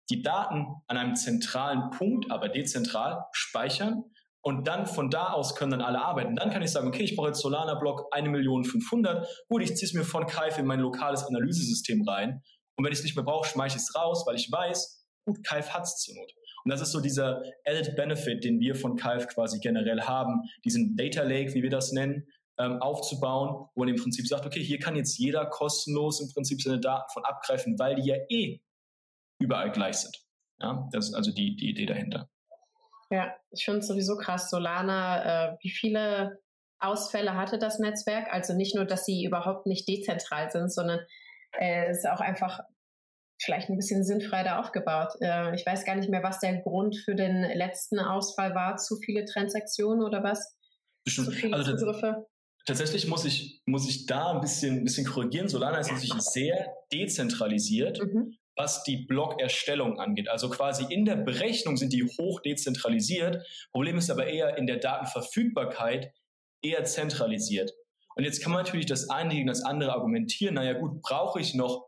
[0.09, 4.03] die Daten an einem zentralen Punkt, aber dezentral speichern
[4.41, 6.35] Und dann von da aus können dann alle arbeiten.
[6.35, 9.27] Dann kann ich sagen, okay, ich brauche jetzt Solana-Block 1.500.000.
[9.49, 12.41] Gut, ich ziehe es mir von Kaif in mein lokales Analysesystem rein.
[12.77, 14.96] Und wenn ich es nicht mehr brauche, schmeiße ich es raus, weil ich weiß,
[15.43, 16.33] Kaif hat es zur Not.
[16.63, 20.95] Und das ist so dieser Added Benefit, den wir von Kaif quasi generell haben, diesen
[20.95, 22.27] Data Lake, wie wir das nennen,
[22.59, 26.61] ähm, aufzubauen, wo man im Prinzip sagt, okay, hier kann jetzt jeder kostenlos im Prinzip
[26.61, 28.59] seine Daten von abgreifen, weil die ja eh
[29.39, 30.17] überall gleich sind.
[30.59, 32.29] Ja, das ist also die, die Idee dahinter.
[33.11, 36.41] Ja, ich finde es sowieso krass, Solana, äh, wie viele
[36.79, 38.27] Ausfälle hatte das Netzwerk?
[38.33, 40.99] Also nicht nur, dass sie überhaupt nicht dezentral sind, sondern
[41.53, 42.59] äh, es ist auch einfach
[43.39, 45.13] vielleicht ein bisschen sinnfrei da aufgebaut.
[45.21, 48.77] Äh, ich weiß gar nicht mehr, was der Grund für den letzten Ausfall war.
[48.77, 50.55] Zu viele Transaktionen oder was?
[51.05, 51.27] Bestimmt.
[51.27, 52.27] Zu viele also Zugriffe?
[52.65, 55.47] Tatsächlich muss ich, muss ich da ein bisschen, ein bisschen korrigieren.
[55.47, 57.99] Solana ist natürlich sehr dezentralisiert.
[58.03, 60.27] Mhm was die Blockerstellung angeht.
[60.27, 63.45] Also quasi in der Berechnung sind die hoch dezentralisiert.
[63.71, 66.11] Problem ist aber eher in der Datenverfügbarkeit
[66.63, 67.71] eher zentralisiert.
[68.15, 70.55] Und jetzt kann man natürlich das eine gegen das andere argumentieren.
[70.55, 71.86] Naja gut, brauche ich noch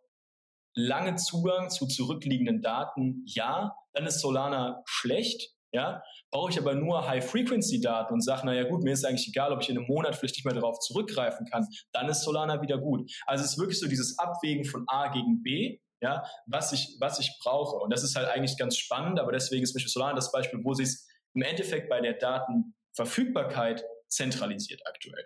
[0.73, 3.23] lange Zugang zu zurückliegenden Daten?
[3.25, 5.53] Ja, dann ist Solana schlecht.
[5.71, 6.01] Ja,
[6.31, 9.69] brauche ich aber nur High-Frequency-Daten und sage, naja gut, mir ist eigentlich egal, ob ich
[9.69, 13.11] in einem Monat vielleicht nicht mehr darauf zurückgreifen kann, dann ist Solana wieder gut.
[13.27, 17.19] Also es ist wirklich so dieses Abwägen von A gegen B ja, was ich, was
[17.19, 17.77] ich brauche.
[17.77, 20.73] Und das ist halt eigentlich ganz spannend, aber deswegen ist Beispiel Solana das Beispiel, wo
[20.73, 25.25] sie es im Endeffekt bei der Datenverfügbarkeit zentralisiert aktuell.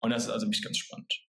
[0.00, 1.27] Und das ist also wirklich ganz spannend.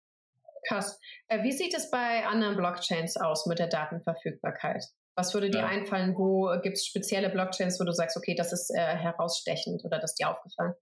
[0.68, 1.00] Krass.
[1.28, 4.84] Äh, wie sieht es bei anderen Blockchains aus mit der Datenverfügbarkeit?
[5.16, 5.68] Was würde dir ja.
[5.68, 6.16] einfallen?
[6.16, 10.12] Wo gibt es spezielle Blockchains, wo du sagst, okay, das ist äh, herausstechend oder das
[10.12, 10.74] ist dir aufgefallen?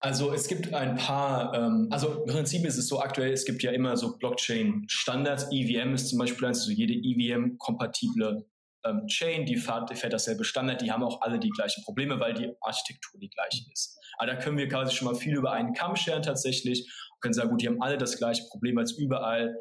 [0.00, 3.62] Also es gibt ein paar, ähm, also im Prinzip ist es so aktuell, es gibt
[3.62, 5.46] ja immer so Blockchain-Standards.
[5.50, 8.44] EVM ist zum Beispiel eins, also jede EVM-kompatible
[8.84, 12.20] ähm, Chain, die fährt, die fährt dasselbe Standard, die haben auch alle die gleichen Probleme,
[12.20, 13.98] weil die Architektur die gleiche ist.
[14.18, 17.34] Aber da können wir quasi schon mal viel über einen Kamm scheren tatsächlich und können
[17.34, 19.56] sagen, gut, die haben alle das gleiche Problem, als überall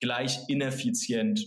[0.00, 1.44] gleich ineffizient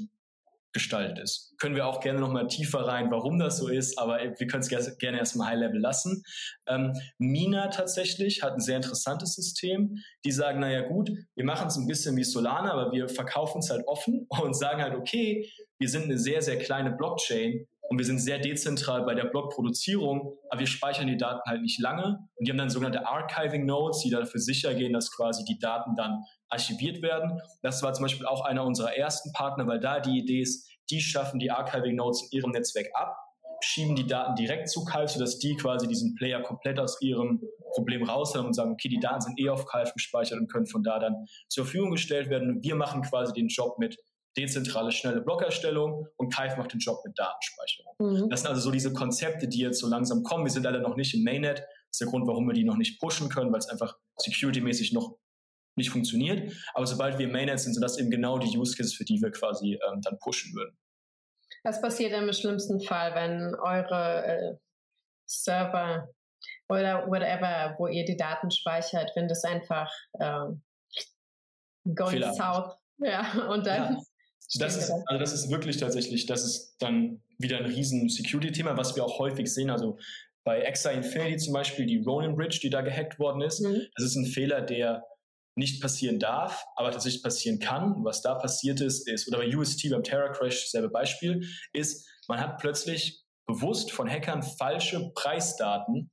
[0.74, 1.54] gestaltet ist.
[1.58, 4.98] Können wir auch gerne nochmal tiefer rein, warum das so ist, aber wir können es
[4.98, 6.24] gerne erstmal High-Level lassen.
[6.68, 9.98] Ähm, Mina tatsächlich hat ein sehr interessantes System.
[10.24, 13.70] Die sagen, naja gut, wir machen es ein bisschen wie Solana, aber wir verkaufen es
[13.70, 18.06] halt offen und sagen halt, okay, wir sind eine sehr, sehr kleine Blockchain und wir
[18.06, 22.20] sind sehr dezentral bei der Blockproduzierung, aber wir speichern die Daten halt nicht lange.
[22.36, 25.94] Und die haben dann sogenannte Archiving Nodes, die dafür sicher gehen, dass quasi die Daten
[25.98, 27.42] dann archiviert werden.
[27.62, 31.02] Das war zum Beispiel auch einer unserer ersten Partner, weil da die Idee ist, die
[31.02, 33.14] schaffen die Archiving Nodes in ihrem Netzwerk ab,
[33.60, 37.42] schieben die Daten direkt zu Calv, sodass die quasi diesen Player komplett aus ihrem
[37.74, 40.66] Problem raus haben und sagen, okay, die Daten sind eh auf Calv gespeichert und können
[40.66, 42.52] von da dann zur Verfügung gestellt werden.
[42.52, 43.98] Und wir machen quasi den Job mit
[44.38, 47.96] dezentrale, schnelle Blockerstellung und Kive macht den Job mit Datenspeicherung.
[48.00, 48.30] Mhm.
[48.30, 50.46] Das sind also so diese Konzepte, die jetzt so langsam kommen.
[50.46, 51.60] Wir sind leider noch nicht in Mainnet.
[51.60, 54.94] Das ist der Grund, warum wir die noch nicht pushen können, weil es einfach security-mäßig
[54.94, 55.18] noch
[55.76, 56.54] nicht funktioniert.
[56.74, 59.32] Aber sobald wir Mainnet sind, sind das eben genau die Use Cases, für die wir
[59.32, 60.78] quasi ähm, dann pushen würden.
[61.64, 64.56] Was passiert im schlimmsten Fall, wenn eure äh,
[65.26, 66.10] Server
[66.70, 70.64] oder whatever, wo ihr die Daten speichert, wenn das einfach ähm,
[71.94, 72.34] going Fehler.
[72.34, 73.96] south ja, und dann.
[73.96, 74.02] Ja.
[74.60, 78.96] Das ist, also das ist wirklich tatsächlich, das ist dann wieder ein riesen Security-Thema, was
[78.96, 79.70] wir auch häufig sehen.
[79.70, 79.98] Also
[80.44, 83.88] bei Exa Infinity zum Beispiel, die Ronin Bridge, die da gehackt worden ist, mhm.
[83.96, 85.04] das ist ein Fehler, der
[85.56, 88.04] nicht passieren darf, aber tatsächlich passieren kann.
[88.04, 92.40] Was da passiert ist, ist, oder bei UST beim Terra Crash, selbe Beispiel, ist, man
[92.40, 96.10] hat plötzlich bewusst von Hackern falsche Preisdaten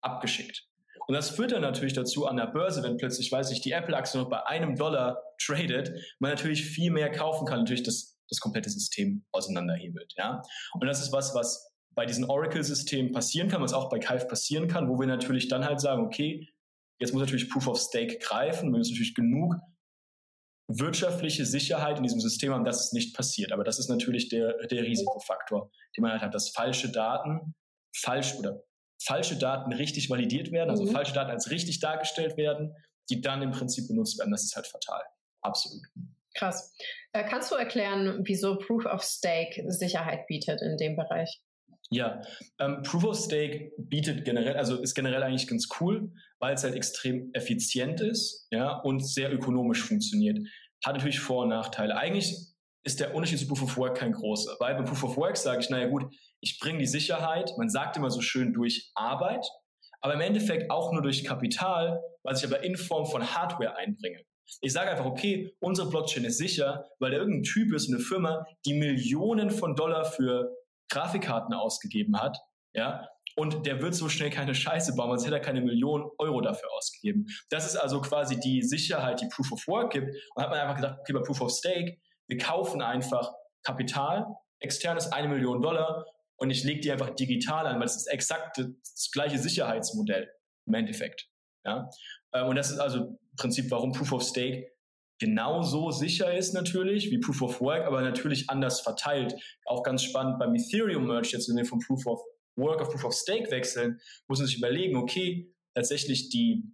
[0.00, 0.66] abgeschickt.
[1.06, 4.20] Und das führt dann natürlich dazu an der Börse, wenn plötzlich, weiß ich, die Apple-Aktie
[4.20, 8.70] noch bei einem Dollar tradet, man natürlich viel mehr kaufen kann, natürlich das, das komplette
[8.70, 10.14] System auseinanderhebelt.
[10.16, 10.42] Ja?
[10.72, 14.68] Und das ist was, was bei diesen Oracle-Systemen passieren kann, was auch bei Kive passieren
[14.68, 16.48] kann, wo wir natürlich dann halt sagen, okay,
[16.98, 19.54] jetzt muss natürlich Proof of Stake greifen, wir müssen natürlich genug
[20.68, 23.52] wirtschaftliche Sicherheit in diesem System haben, dass es nicht passiert.
[23.52, 27.54] Aber das ist natürlich der, der Risikofaktor, den man halt hat, dass falsche Daten
[27.94, 28.62] falsch oder
[29.06, 30.90] falsche Daten richtig validiert werden, also mhm.
[30.90, 32.74] falsche Daten als richtig dargestellt werden,
[33.08, 34.32] die dann im Prinzip benutzt werden.
[34.32, 35.02] Das ist halt fatal.
[35.42, 35.82] Absolut.
[36.34, 36.74] Krass.
[37.12, 41.40] Äh, kannst du erklären, wieso Proof of Stake Sicherheit bietet in dem Bereich?
[41.90, 42.20] Ja,
[42.58, 46.74] ähm, Proof of Stake bietet generell, also ist generell eigentlich ganz cool, weil es halt
[46.74, 50.38] extrem effizient ist, ja, und sehr ökonomisch funktioniert.
[50.84, 51.96] Hat natürlich Vor- und Nachteile.
[51.96, 52.34] Eigentlich
[52.82, 55.60] ist der Unterschied zu Proof of Work kein großer, weil bei Proof of Work sage
[55.60, 59.46] ich, naja gut, ich bringe die Sicherheit, man sagt immer so schön durch Arbeit,
[60.00, 64.22] aber im Endeffekt auch nur durch Kapital, was ich aber in Form von Hardware einbringe.
[64.60, 68.46] Ich sage einfach, okay, unsere Blockchain ist sicher, weil da irgendein Typ ist, eine Firma,
[68.64, 70.54] die Millionen von Dollar für
[70.88, 72.38] Grafikkarten ausgegeben hat,
[72.72, 76.40] ja, Und der wird so schnell keine Scheiße bauen, sonst hätte er keine Millionen Euro
[76.40, 77.26] dafür ausgegeben.
[77.50, 80.08] Das ist also quasi die Sicherheit, die Proof of Work gibt.
[80.34, 84.26] Und hat man einfach gesagt, okay, bei Proof of Stake, wir kaufen einfach Kapital,
[84.60, 86.04] externes eine Million Dollar
[86.36, 90.30] und ich lege die einfach digital an, weil es ist exakt das gleiche Sicherheitsmodell
[90.66, 91.28] im Endeffekt.
[91.64, 91.90] Ja?
[92.32, 94.70] Äh, und das ist also im Prinzip, warum Proof of Stake
[95.18, 99.34] genauso sicher ist natürlich wie Proof of Work, aber natürlich anders verteilt.
[99.64, 102.20] Auch ganz spannend beim Ethereum Merge, jetzt wenn wir von Proof of
[102.56, 106.64] Work auf Proof of Stake wechseln, muss man sich überlegen, okay, tatsächlich die,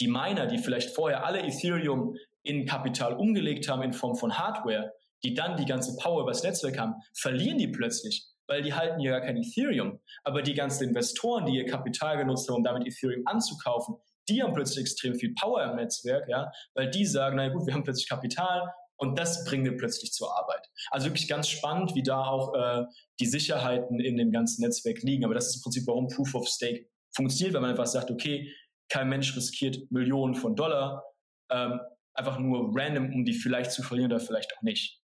[0.00, 4.92] die Miner, die vielleicht vorher alle Ethereum in Kapital umgelegt haben in Form von Hardware,
[5.24, 9.12] die dann die ganze Power übers Netzwerk haben, verlieren die plötzlich, weil die halten ja
[9.12, 10.00] gar kein Ethereum.
[10.22, 13.96] Aber die ganzen Investoren, die ihr Kapital genutzt haben, um damit Ethereum anzukaufen,
[14.28, 17.74] die haben plötzlich extrem viel Power im Netzwerk, ja, weil die sagen, na gut, wir
[17.74, 20.66] haben plötzlich Kapital und das bringen wir plötzlich zur Arbeit.
[20.90, 22.84] Also wirklich ganz spannend, wie da auch äh,
[23.20, 25.24] die Sicherheiten in dem ganzen Netzwerk liegen.
[25.24, 28.52] Aber das ist im Prinzip, warum Proof of Stake funktioniert, weil man einfach sagt, okay,
[28.88, 31.04] kein Mensch riskiert Millionen von Dollar,
[31.50, 31.80] ähm,
[32.14, 35.00] einfach nur random, um die vielleicht zu verlieren oder vielleicht auch nicht.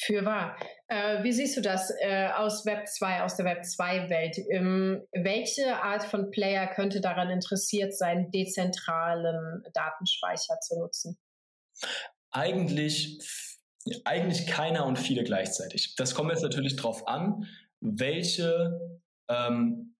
[0.00, 0.56] Für wahr.
[0.86, 4.38] Äh, wie siehst du das äh, aus Web 2, aus der Web 2-Welt?
[4.48, 11.18] Ähm, welche Art von Player könnte daran interessiert sein, dezentralen Datenspeicher zu nutzen?
[12.30, 13.18] Eigentlich,
[14.04, 15.96] eigentlich keiner und viele gleichzeitig.
[15.96, 17.48] Das kommt jetzt natürlich darauf an,
[17.80, 19.96] welche, ähm,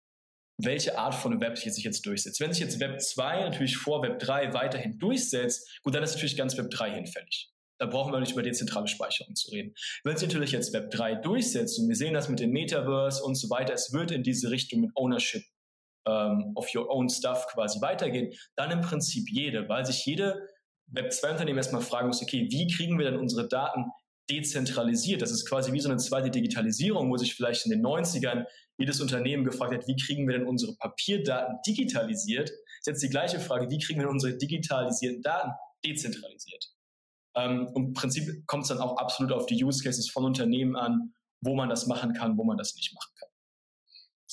[0.59, 2.41] welche Art von Web sich jetzt durchsetzt.
[2.41, 6.37] Wenn sich jetzt Web 2 natürlich vor Web 3 weiterhin durchsetzt, gut, dann ist natürlich
[6.37, 7.53] ganz Web 3 hinfällig.
[7.79, 9.75] Da brauchen wir nicht über dezentrale Speicherung zu reden.
[10.05, 13.37] Wenn sich natürlich jetzt Web 3 durchsetzt und wir sehen das mit dem Metaverse und
[13.37, 15.43] so weiter, es wird in diese Richtung mit Ownership
[16.07, 20.49] ähm, of your own stuff quasi weitergehen, dann im Prinzip jede, weil sich jede
[20.89, 23.85] Web 2 Unternehmen erstmal fragen muss, okay, wie kriegen wir denn unsere Daten
[24.31, 25.23] dezentralisiert?
[25.23, 28.45] Das ist quasi wie so eine zweite Digitalisierung, wo sich vielleicht in den 90ern
[28.79, 32.49] jedes Unternehmen gefragt hat, wie kriegen wir denn unsere Papierdaten digitalisiert?
[32.49, 35.51] Das ist jetzt die gleiche Frage, wie kriegen wir denn unsere digitalisierten Daten
[35.85, 36.78] dezentralisiert?
[37.39, 41.15] Ähm, Im Prinzip kommt es dann auch absolut auf die Use Cases von Unternehmen an,
[41.41, 43.29] wo man das machen kann, wo man das nicht machen kann.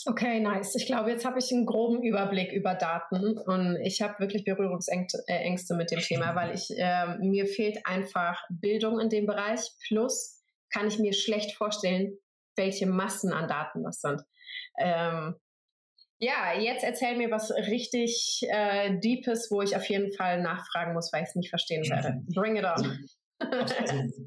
[0.08, 0.76] Okay, nice.
[0.76, 5.24] Ich glaube, jetzt habe ich einen groben Überblick über Daten und ich habe wirklich Berührungsängste
[5.28, 9.62] äh, mit dem Thema, weil ich äh, mir fehlt einfach Bildung in dem Bereich.
[9.88, 12.18] Plus kann ich mir schlecht vorstellen,
[12.56, 14.22] welche Massen an Daten das sind.
[14.78, 15.36] Ähm,
[16.19, 21.12] ja, jetzt erzähl mir was richtig äh, Deepes, wo ich auf jeden Fall nachfragen muss,
[21.12, 22.21] weil ich es nicht verstehen werde.
[22.34, 23.08] Bring it on.
[23.39, 23.75] Also,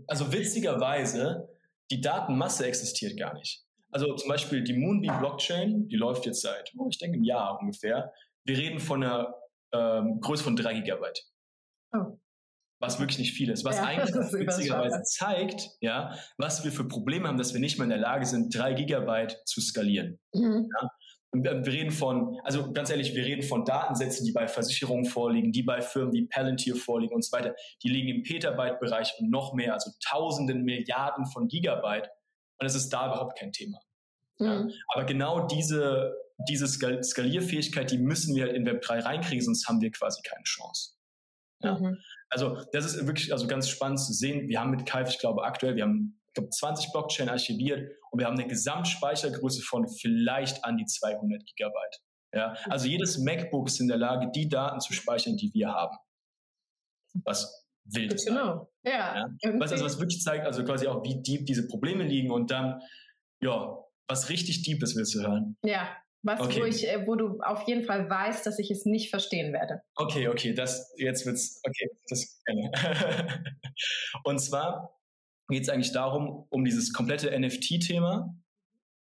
[0.06, 1.48] also witzigerweise,
[1.90, 3.64] die Datenmasse existiert gar nicht.
[3.90, 7.58] Also zum Beispiel die Moonbee Blockchain, die läuft jetzt seit, oh, ich denke, einem Jahr
[7.60, 8.12] ungefähr.
[8.44, 9.34] Wir reden von einer
[9.72, 11.24] ähm, Größe von drei Gigabyte.
[11.92, 12.18] Oh.
[12.80, 13.64] Was wirklich nicht viel ist.
[13.64, 17.84] Was ja, eigentlich witzigerweise zeigt, ja, was wir für Probleme haben, dass wir nicht mehr
[17.84, 20.18] in der Lage sind, drei Gigabyte zu skalieren.
[20.34, 20.68] Mhm.
[20.80, 20.90] Ja?
[21.32, 25.62] Wir reden von, also ganz ehrlich, wir reden von Datensätzen, die bei Versicherungen vorliegen, die
[25.62, 27.54] bei Firmen wie Palantir vorliegen und so weiter.
[27.82, 32.08] Die liegen im Petabyte-Bereich und noch mehr, also Tausenden, Milliarden von Gigabyte.
[32.60, 33.78] Und es ist da überhaupt kein Thema.
[34.38, 34.46] Mhm.
[34.46, 34.66] Ja.
[34.94, 36.14] Aber genau diese,
[36.48, 40.44] diese Skalierfähigkeit, die müssen wir halt in Web 3 reinkriegen, sonst haben wir quasi keine
[40.44, 40.94] Chance.
[41.60, 41.78] Ja.
[41.78, 41.98] Mhm.
[42.30, 44.48] Also das ist wirklich also ganz spannend zu sehen.
[44.48, 48.26] Wir haben mit Kaif, ich glaube aktuell, wir haben glaube, 20 Blockchain archiviert und wir
[48.26, 52.00] haben eine Gesamtspeichergröße von vielleicht an die 200 Gigabyte.
[52.34, 55.96] Ja, also jedes MacBook ist in der Lage, die Daten zu speichern, die wir haben.
[57.24, 58.26] Was wild ist.
[58.26, 58.70] Genau.
[58.84, 59.16] Ja.
[59.42, 59.52] ja.
[59.58, 62.82] Was, also, was wirklich zeigt, also quasi auch, wie deep diese Probleme liegen und dann,
[63.40, 65.56] ja, was richtig deep ist, willst du hören.
[65.62, 65.88] Ja.
[66.22, 66.60] Was, okay.
[66.60, 69.80] wo, ich, äh, wo du auf jeden Fall weißt, dass ich es nicht verstehen werde.
[69.94, 72.42] Okay, okay, das, jetzt wird's, okay, das,
[74.24, 74.97] und zwar,
[75.48, 78.34] geht es eigentlich darum, um dieses komplette NFT-Thema,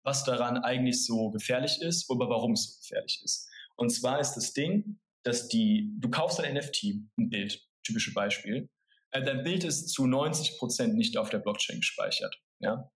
[0.02, 3.48] was daran eigentlich so gefährlich ist oder warum es so gefährlich ist.
[3.76, 6.84] Und zwar ist das Ding, dass die, du kaufst ein NFT,
[7.18, 8.68] ein Bild, typische Beispiel,
[9.10, 12.90] äh, dein Bild ist zu 90 Prozent nicht auf der Blockchain gespeichert, ja,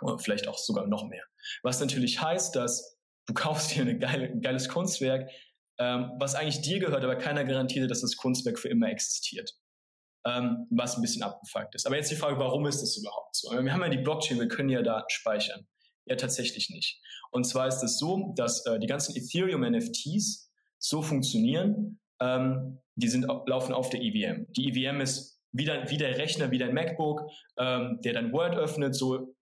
[0.00, 1.24] oder vielleicht auch sogar noch mehr.
[1.62, 5.30] Was natürlich heißt, dass du kaufst dir eine geile, ein geiles Kunstwerk,
[5.78, 9.58] ähm, was eigentlich dir gehört, aber keiner garantiert, dass das Kunstwerk für immer existiert
[10.26, 11.86] ähm, was ein bisschen abgefuckt ist.
[11.86, 13.50] Aber jetzt die Frage, warum ist das überhaupt so?
[13.50, 15.66] Wir haben ja die Blockchain, wir können ja Daten speichern.
[16.06, 17.00] Ja, tatsächlich nicht.
[17.30, 23.26] Und zwar ist es so, dass äh, die ganzen Ethereum-NFTs so funktionieren, ähm, die sind,
[23.46, 24.46] laufen auf der EVM.
[24.56, 27.22] Die EVM ist wie, dein, wie der Rechner, wie dein MacBook,
[27.58, 29.34] ähm, der dann Word öffnet, so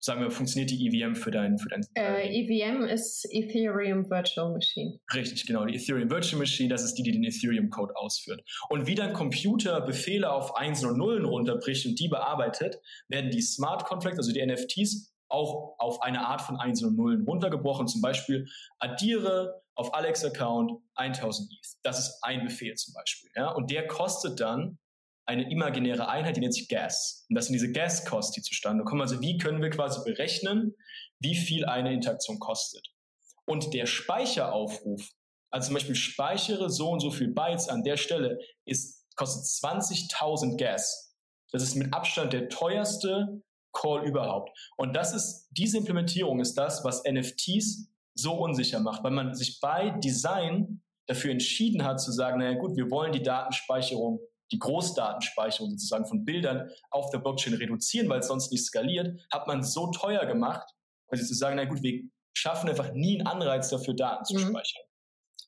[0.00, 4.98] sagen wir, funktioniert die EVM für dein, für dein äh, EVM ist Ethereum Virtual Machine.
[5.14, 5.66] Richtig, genau.
[5.66, 8.42] Die Ethereum Virtual Machine, das ist die, die den Ethereum Code ausführt.
[8.70, 13.42] Und wie dein Computer Befehle auf Einsen und Nullen runterbricht und die bearbeitet, werden die
[13.42, 17.86] Smart Contracts, also die NFTs, auch auf eine Art von Einsen und Nullen runtergebrochen.
[17.86, 21.78] Zum Beispiel addiere auf Alex-Account 1000 ETH.
[21.82, 23.30] Das ist ein Befehl zum Beispiel.
[23.36, 23.50] Ja?
[23.50, 24.78] Und der kostet dann
[25.30, 27.24] eine imaginäre Einheit, die nennt sich Gas.
[27.28, 29.00] Und das sind diese Gas-Costs, die zustande kommen.
[29.00, 30.74] Also wie können wir quasi berechnen,
[31.20, 32.88] wie viel eine Interaktion kostet?
[33.46, 35.08] Und der Speicheraufruf,
[35.50, 40.56] also zum Beispiel speichere so und so viel Bytes an der Stelle, ist, kostet 20.000
[40.56, 41.14] Gas.
[41.52, 43.40] Das ist mit Abstand der teuerste
[43.72, 44.50] Call überhaupt.
[44.76, 49.60] Und das ist, diese Implementierung ist das, was NFTs so unsicher macht, weil man sich
[49.60, 54.20] bei Design dafür entschieden hat zu sagen, naja gut, wir wollen die Datenspeicherung,
[54.52, 59.46] die Großdatenspeicherung sozusagen von Bildern auf der Blockchain reduzieren, weil es sonst nicht skaliert, hat
[59.46, 60.68] man so teuer gemacht,
[61.08, 64.48] also zu sagen, na gut, wir schaffen einfach nie einen Anreiz dafür, Daten zu mhm.
[64.48, 64.82] speichern.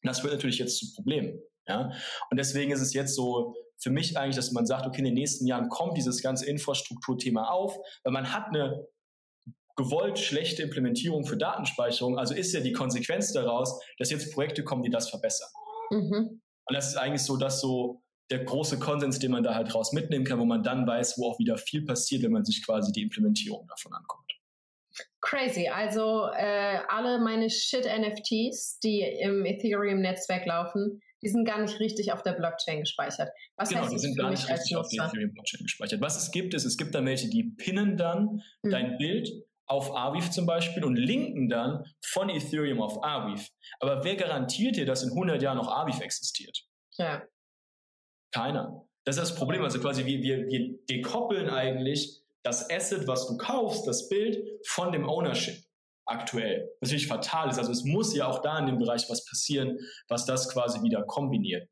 [0.03, 1.41] Und das wird natürlich jetzt zu Problemen.
[1.67, 1.93] Ja?
[2.31, 5.15] Und deswegen ist es jetzt so für mich eigentlich, dass man sagt, okay, in den
[5.15, 8.87] nächsten Jahren kommt dieses ganze Infrastrukturthema auf, weil man hat eine
[9.77, 12.19] gewollt schlechte Implementierung für Datenspeicherung.
[12.19, 15.49] Also ist ja die Konsequenz daraus, dass jetzt Projekte kommen, die das verbessern.
[15.91, 16.43] Mhm.
[16.65, 19.93] Und das ist eigentlich so, dass so der große Konsens, den man da halt raus
[19.93, 22.93] mitnehmen kann, wo man dann weiß, wo auch wieder viel passiert, wenn man sich quasi
[22.93, 24.33] die Implementierung davon anguckt.
[25.21, 25.69] Crazy.
[25.69, 32.23] Also äh, alle meine Shit-NFTs, die im Ethereum-Netzwerk laufen, die sind gar nicht richtig auf
[32.23, 33.31] der Blockchain gespeichert.
[33.57, 36.01] Was genau, heißt die sind gar nicht richtig auf der Ethereum-Blockchain gespeichert.
[36.01, 38.71] Was es gibt, ist, es gibt dann welche, die pinnen dann hm.
[38.71, 39.31] dein Bild
[39.67, 43.47] auf Arweave zum Beispiel und linken dann von Ethereum auf Arweave.
[43.81, 46.65] Aber wer garantiert dir, dass in 100 Jahren noch Arweave existiert?
[46.99, 47.23] Ja.
[48.33, 48.87] Keiner.
[49.05, 49.63] Das ist das Problem.
[49.63, 54.93] Also quasi wir, wir, wir dekoppeln eigentlich das Asset, was du kaufst, das Bild, von
[54.93, 55.63] dem Ownership
[56.07, 56.69] aktuell.
[56.81, 57.59] Was natürlich fatal ist.
[57.59, 61.03] Also es muss ja auch da in dem Bereich was passieren, was das quasi wieder
[61.05, 61.69] kombiniert.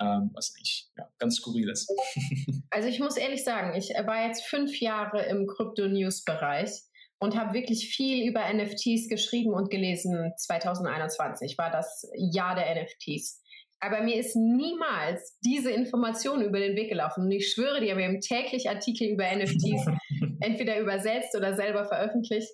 [0.00, 1.90] Ähm, was nicht ja, ganz skurril ist.
[2.70, 6.70] Also ich muss ehrlich sagen, ich war jetzt fünf Jahre im Krypto-News-Bereich
[7.18, 10.32] und habe wirklich viel über NFTs geschrieben und gelesen.
[10.36, 13.39] 2021 war das Jahr der NFTs.
[13.80, 17.24] Aber mir ist niemals diese Information über den Weg gelaufen.
[17.24, 19.86] Und ich schwöre dir, wir haben täglich Artikel über NFTs
[20.40, 22.50] entweder übersetzt oder selber veröffentlicht.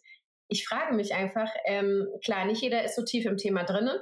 [0.49, 4.01] Ich frage mich einfach, ähm, klar, nicht jeder ist so tief im Thema drinne,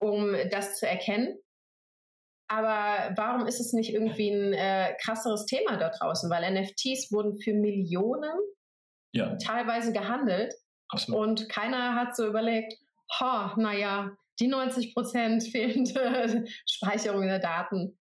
[0.00, 1.36] um das zu erkennen.
[2.48, 6.30] Aber warum ist es nicht irgendwie ein äh, krasseres Thema dort draußen?
[6.30, 8.38] Weil NFTs wurden für Millionen
[9.12, 9.36] ja.
[9.36, 10.54] teilweise gehandelt
[10.88, 11.20] Absolut.
[11.20, 12.74] und keiner hat so überlegt,
[13.18, 17.98] ha, naja, die 90 Prozent fehlende Speicherung der Daten.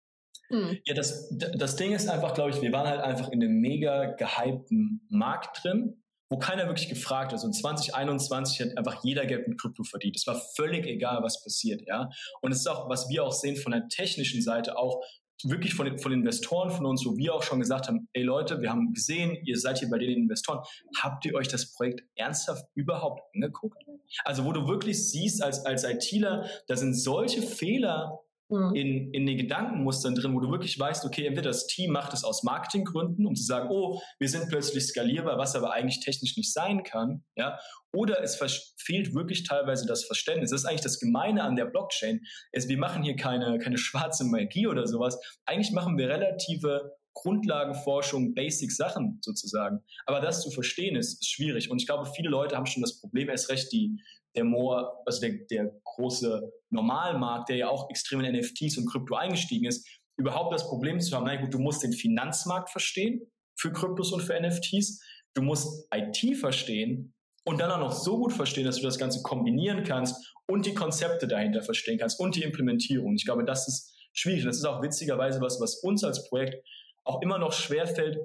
[0.48, 0.78] Hm.
[0.84, 4.06] Ja, das, das Ding ist einfach, glaube ich, wir waren halt einfach in einem mega
[4.14, 7.32] gehypten Markt drin, wo keiner wirklich gefragt.
[7.32, 10.16] Also in 2021 hat einfach jeder Geld mit Krypto verdient.
[10.16, 12.10] Es war völlig egal, was passiert, ja.
[12.40, 15.04] Und es ist auch, was wir auch sehen von der technischen Seite auch,
[15.44, 18.22] wirklich von den, von den Investoren von uns, wo wir auch schon gesagt haben, ey
[18.22, 20.60] Leute, wir haben gesehen, ihr seid hier bei den Investoren,
[20.98, 23.78] habt ihr euch das Projekt ernsthaft überhaupt angeguckt?
[24.24, 28.20] Also wo du wirklich siehst als, als ITler, da sind solche Fehler
[28.50, 28.74] mhm.
[28.74, 32.24] in, in den Gedankenmustern drin, wo du wirklich weißt, okay, entweder das Team macht es
[32.24, 36.52] aus Marketinggründen, um zu sagen, oh, wir sind plötzlich skalierbar, was aber eigentlich technisch nicht
[36.52, 37.58] sein kann, ja,
[37.92, 38.38] oder es
[38.78, 40.50] fehlt wirklich teilweise das Verständnis.
[40.50, 42.20] Das ist eigentlich das Gemeine an der Blockchain.
[42.52, 45.18] Ist, wir machen hier keine, keine schwarze Magie oder sowas.
[45.44, 49.80] Eigentlich machen wir relative Grundlagenforschung, Basic Sachen sozusagen.
[50.06, 51.70] Aber das zu verstehen ist, ist schwierig.
[51.70, 54.00] Und ich glaube, viele Leute haben schon das Problem, erst recht die,
[54.34, 59.14] der More, also der, der große Normalmarkt, der ja auch extrem in NFTs und Krypto
[59.14, 63.22] eingestiegen ist, überhaupt das Problem zu haben, na gut, du musst den Finanzmarkt verstehen
[63.56, 65.02] für Kryptos und für NFTs,
[65.34, 67.14] du musst IT verstehen
[67.44, 70.74] und dann auch noch so gut verstehen, dass du das Ganze kombinieren kannst und die
[70.74, 73.14] Konzepte dahinter verstehen kannst und die Implementierung.
[73.14, 74.44] Ich glaube, das ist schwierig.
[74.44, 76.64] Das ist auch witzigerweise was, was uns als Projekt
[77.04, 78.18] auch immer noch schwerfällt,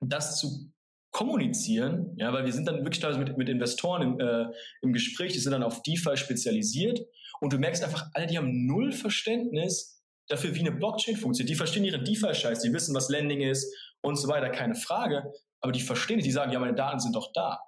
[0.00, 0.70] das zu
[1.14, 4.46] kommunizieren, ja, weil wir sind dann wirklich teilweise mit, mit Investoren im, äh,
[4.82, 7.00] im Gespräch, die sind dann auf DeFi spezialisiert
[7.40, 11.50] und du merkst einfach, alle, die haben null Verständnis dafür, wie eine Blockchain funktioniert.
[11.50, 13.72] Die verstehen ihren DeFi-Scheiß, die wissen, was Lending ist
[14.02, 17.14] und so weiter, keine Frage, aber die verstehen es, die sagen, ja, meine Daten sind
[17.14, 17.60] doch da.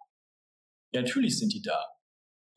[0.93, 1.87] Ja, natürlich sind die da.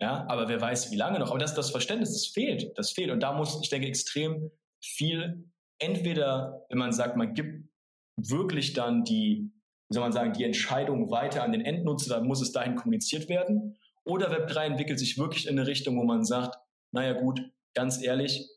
[0.02, 1.30] Ja, aber wer weiß, wie lange noch.
[1.30, 2.72] Aber das, das Verständnis, das fehlt.
[2.78, 3.12] Das fehlt.
[3.12, 4.50] Und da muss, ich denke, extrem
[4.82, 7.70] viel, entweder, wenn man sagt, man gibt
[8.16, 9.52] wirklich dann die,
[9.90, 13.28] wie soll man sagen, die Entscheidung weiter an den Endnutzer, dann muss es dahin kommuniziert
[13.28, 13.78] werden.
[14.04, 16.58] Oder Web3 entwickelt sich wirklich in eine Richtung, wo man sagt,
[16.92, 17.42] naja gut,
[17.74, 18.48] ganz ehrlich,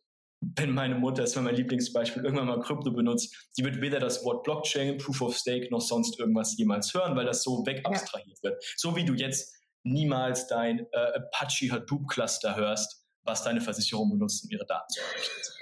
[0.40, 4.24] wenn meine Mutter, das war mein Lieblingsbeispiel, irgendwann mal Krypto benutzt, die wird weder das
[4.24, 8.50] Wort Blockchain, Proof of Stake noch sonst irgendwas jemals hören, weil das so wegabstrahiert ja.
[8.50, 8.64] wird.
[8.76, 9.54] So wie du jetzt
[9.84, 15.00] niemals dein äh, Apache Hadoop Cluster hörst, was deine Versicherung benutzt, um ihre Daten zu
[15.00, 15.61] Beispiel.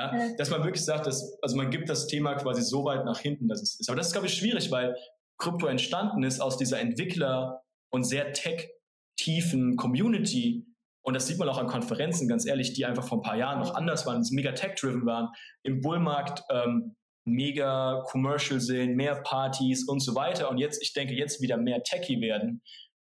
[0.00, 3.20] Ja, dass man wirklich sagt, dass, also man gibt das Thema quasi so weit nach
[3.20, 3.88] hinten, dass es ist.
[3.88, 4.96] Aber das ist, glaube ich, schwierig, weil
[5.38, 10.66] Krypto entstanden ist aus dieser Entwickler und sehr tech-tiefen Community,
[11.02, 13.58] und das sieht man auch an Konferenzen, ganz ehrlich, die einfach vor ein paar Jahren
[13.60, 15.28] noch anders waren, mega tech-driven waren,
[15.62, 16.94] im Bullmarkt ähm,
[17.26, 20.50] mega commercial sind, mehr Partys und so weiter.
[20.50, 22.62] Und jetzt, ich denke, jetzt wieder mehr techy werden.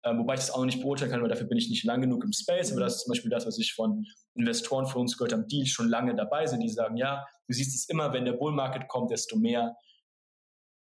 [0.04, 2.00] Ähm, wobei ich das auch noch nicht beurteilen kann, weil dafür bin ich nicht lang
[2.00, 2.72] genug im Space.
[2.72, 5.66] Aber das ist zum Beispiel das, was ich von Investoren für uns gehört habe, die
[5.66, 9.10] schon lange dabei sind, die sagen, ja, du siehst es immer, wenn der Bullmarket kommt,
[9.10, 9.76] desto mehr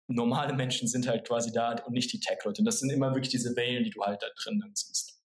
[0.08, 2.60] normale Menschen sind halt quasi da und nicht die Tech-Leute.
[2.60, 5.20] Und das sind immer wirklich diese Wellen, die du halt da drin dann siehst.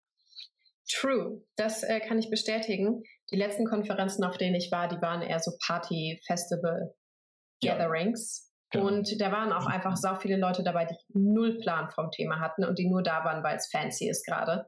[0.91, 3.03] True, das äh, kann ich bestätigen.
[3.31, 6.95] Die letzten Konferenzen, auf denen ich war, die waren eher so Party, Festival,
[7.61, 8.45] Gatherings.
[8.45, 8.48] Ja.
[8.71, 8.87] Genau.
[8.87, 12.63] Und da waren auch einfach so viele Leute dabei, die null Plan vom Thema hatten
[12.63, 14.67] und die nur da waren, weil es fancy ist gerade.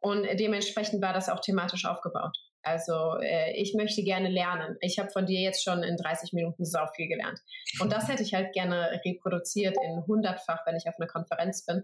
[0.00, 2.36] Und dementsprechend war das auch thematisch aufgebaut.
[2.62, 4.76] Also äh, ich möchte gerne lernen.
[4.80, 7.40] Ich habe von dir jetzt schon in 30 Minuten so viel gelernt.
[7.80, 11.82] Und das hätte ich halt gerne reproduziert in hundertfach, wenn ich auf einer Konferenz bin.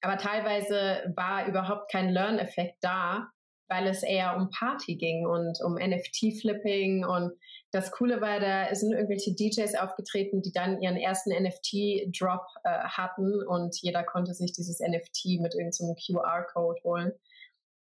[0.00, 3.28] Aber teilweise war überhaupt kein Learn-Effekt da,
[3.68, 7.04] weil es eher um Party ging und um NFT-Flipping.
[7.04, 7.32] Und
[7.70, 13.46] das Coole war, da sind irgendwelche DJs aufgetreten, die dann ihren ersten NFT-Drop äh, hatten
[13.46, 17.12] und jeder konnte sich dieses NFT mit irgendeinem so QR-Code holen.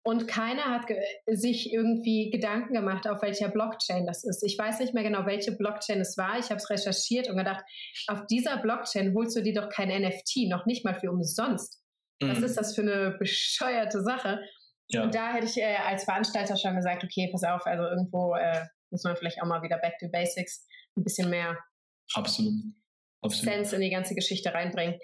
[0.09, 0.87] Und keiner hat
[1.27, 4.43] sich irgendwie Gedanken gemacht, auf welcher Blockchain das ist.
[4.43, 6.39] Ich weiß nicht mehr genau, welche Blockchain es war.
[6.39, 7.63] Ich habe es recherchiert und gedacht,
[8.07, 11.83] auf dieser Blockchain holst du dir doch kein NFT, noch nicht mal für umsonst.
[12.23, 12.31] Mhm.
[12.31, 14.41] Was ist das für eine bescheuerte Sache?
[14.89, 15.03] Ja.
[15.05, 18.65] Und da hätte ich äh, als Veranstalter schon gesagt, okay, pass auf, also irgendwo äh,
[18.91, 20.67] muss man vielleicht auch mal wieder back to basics,
[20.97, 21.59] ein bisschen mehr
[22.15, 22.53] Absolut.
[23.21, 23.55] Absolut.
[23.55, 24.99] Sense in die ganze Geschichte reinbringen.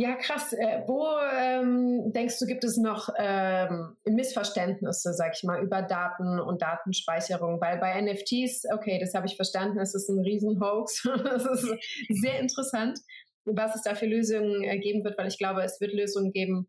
[0.00, 0.52] Ja, krass.
[0.52, 6.38] Äh, wo ähm, denkst du, gibt es noch ähm, Missverständnisse, sag ich mal, über Daten
[6.38, 7.60] und Datenspeicherung?
[7.60, 11.02] Weil bei NFTs, okay, das habe ich verstanden, es ist ein Riesenhoax.
[11.24, 11.74] das ist
[12.08, 13.00] sehr interessant,
[13.44, 16.68] was es da für Lösungen äh, geben wird, weil ich glaube, es wird Lösungen geben.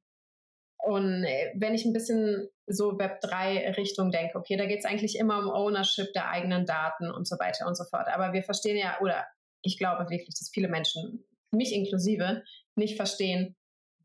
[0.81, 4.85] Und äh, wenn ich ein bisschen so Web 3 Richtung denke, okay, da geht es
[4.85, 8.07] eigentlich immer um Ownership der eigenen Daten und so weiter und so fort.
[8.13, 9.25] Aber wir verstehen ja, oder
[9.61, 12.43] ich glaube wirklich, dass viele Menschen, mich inklusive,
[12.75, 13.55] nicht verstehen,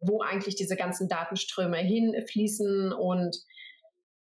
[0.00, 3.36] wo eigentlich diese ganzen Datenströme hinfließen und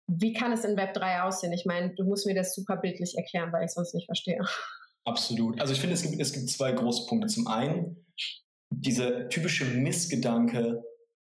[0.08, 1.54] wie kann es in Web 3 aussehen?
[1.54, 4.40] Ich meine, du musst mir das super bildlich erklären, weil ich sonst nicht verstehe.
[5.06, 5.60] Absolut.
[5.62, 7.28] Also ich finde, es gibt, es gibt zwei große Punkte.
[7.28, 8.06] Zum einen,
[8.70, 10.84] dieser typische Missgedanke,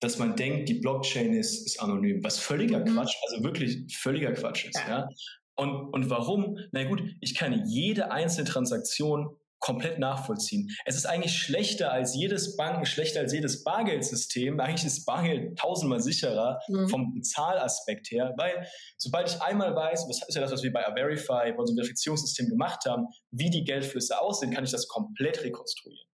[0.05, 2.95] dass man denkt, die Blockchain ist, ist anonym, was völliger mhm.
[2.95, 4.79] Quatsch, also wirklich völliger Quatsch ist.
[4.87, 4.89] Ja.
[4.89, 5.09] ja?
[5.57, 6.59] Und, und warum?
[6.73, 10.69] Na gut, ich kann jede einzelne Transaktion komplett nachvollziehen.
[10.85, 14.61] Es ist eigentlich schlechter als jedes Banken, schlechter als jedes Bargeldsystem.
[14.61, 16.89] Eigentlich ist Bargeld tausendmal sicherer mhm.
[16.91, 18.67] vom Bezahlaspekt her, weil
[18.99, 22.51] sobald ich einmal weiß, das ist ja das, was wir bei Verify, bei unserem Verifizierungssystem
[22.51, 26.11] gemacht haben, wie die Geldflüsse aussehen, kann ich das komplett rekonstruieren.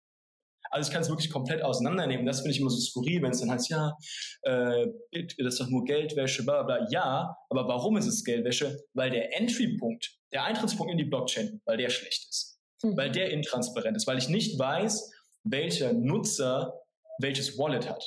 [0.76, 2.26] Also ich kann es wirklich komplett auseinandernehmen.
[2.26, 3.96] Das finde ich immer so skurril, wenn es dann heißt, ja,
[4.42, 6.88] äh, das ist doch nur Geldwäsche, bla bla bla.
[6.92, 8.78] Ja, aber warum ist es Geldwäsche?
[8.94, 12.56] Weil der Entry-Punkt, der Eintrittspunkt in die Blockchain, weil der schlecht ist
[12.86, 12.98] mhm.
[12.98, 15.12] weil der intransparent ist, weil ich nicht weiß,
[15.44, 16.74] welcher Nutzer
[17.20, 18.04] welches Wallet hat.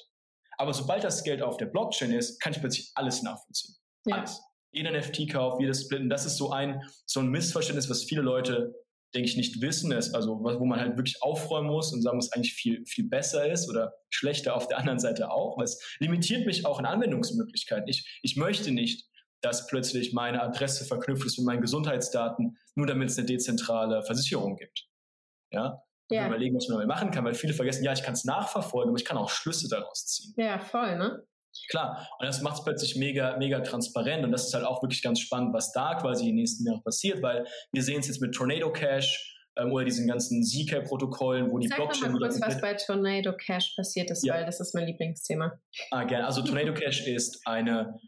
[0.59, 3.77] Aber sobald das Geld auf der Blockchain ist, kann ich plötzlich alles nachvollziehen.
[4.07, 4.17] Ja.
[4.17, 4.41] Alles.
[4.71, 8.75] Jeder NFT-Kauf, jedes Splitten, das ist so ein, so ein Missverständnis, was viele Leute,
[9.15, 12.33] denke ich, nicht wissen, ist, also wo man halt wirklich aufräumen muss und sagen muss,
[12.33, 16.47] eigentlich viel, viel besser ist oder schlechter auf der anderen Seite auch, weil es limitiert
[16.47, 17.89] mich auch in Anwendungsmöglichkeiten.
[17.89, 19.09] Ich, ich möchte nicht,
[19.41, 24.57] dass plötzlich meine Adresse verknüpft ist mit meinen Gesundheitsdaten, nur damit es eine dezentrale Versicherung
[24.57, 24.87] gibt.
[25.53, 25.83] Ja?
[26.11, 26.27] ja.
[26.27, 28.99] Überlegen, was man damit machen kann, weil viele vergessen, ja, ich kann es nachverfolgen, aber
[28.99, 30.35] ich kann auch Schlüsse daraus ziehen.
[30.37, 31.25] Ja, voll, ne?
[31.71, 35.03] Klar, und das macht es plötzlich mega, mega transparent und das ist halt auch wirklich
[35.03, 38.21] ganz spannend, was da quasi in den nächsten Jahren passiert, weil wir sehen es jetzt
[38.21, 42.03] mit Tornado Cash ähm, oder diesen ganzen ZK-Protokollen, wo die Sag Blockchain...
[42.03, 44.35] Sag mal kurz, was bei Tornado Cash passiert ist, ja.
[44.35, 45.59] weil das ist mein Lieblingsthema.
[45.91, 46.27] Ah, gerne.
[46.27, 47.99] Also Tornado Cash ist eine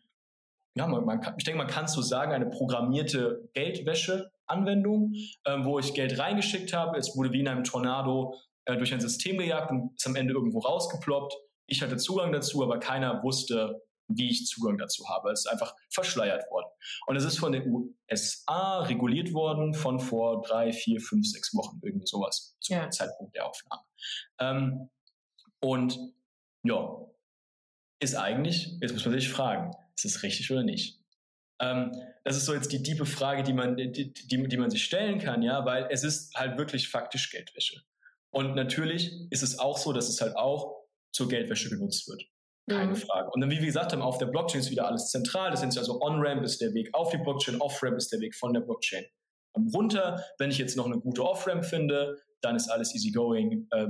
[0.77, 5.15] ja, man, man kann, ich denke, man kann es so sagen, eine programmierte Geldwäsche-Anwendung,
[5.47, 6.97] ähm, wo ich Geld reingeschickt habe.
[6.97, 8.35] Es wurde wie in einem Tornado
[8.67, 11.35] äh, durch ein System gejagt und ist am Ende irgendwo rausgeploppt.
[11.71, 15.31] Ich hatte Zugang dazu, aber keiner wusste, wie ich Zugang dazu habe.
[15.31, 16.67] Es ist einfach verschleiert worden.
[17.07, 21.79] Und es ist von der USA reguliert worden von vor drei, vier, fünf, sechs Wochen,
[21.83, 22.91] irgendwie sowas, zum ja.
[22.91, 23.83] Zeitpunkt der Aufnahme.
[24.41, 24.91] Ähm,
[25.61, 25.97] und
[26.65, 27.07] ja,
[28.01, 30.99] ist eigentlich, jetzt muss man sich fragen, ist es richtig oder nicht?
[31.61, 31.93] Ähm,
[32.25, 35.19] das ist so jetzt die tiefe Frage, die man, die, die, die man sich stellen
[35.21, 37.83] kann, ja, weil es ist halt wirklich faktisch Geldwäsche.
[38.31, 40.80] Und natürlich ist es auch so, dass es halt auch
[41.13, 42.23] zur Geldwäsche genutzt wird.
[42.69, 42.97] Keine mhm.
[42.97, 43.31] Frage.
[43.33, 45.51] Und dann, wie wir gesagt haben, auf der Blockchain ist wieder alles zentral.
[45.51, 48.53] Das heißt also, On-Ramp ist der Weg auf die Blockchain, Off-Ramp ist der Weg von
[48.53, 49.05] der Blockchain
[49.75, 50.25] runter.
[50.39, 53.69] Wenn ich jetzt noch eine gute Off-Ramp finde, dann ist alles easy going.
[53.71, 53.89] Äh,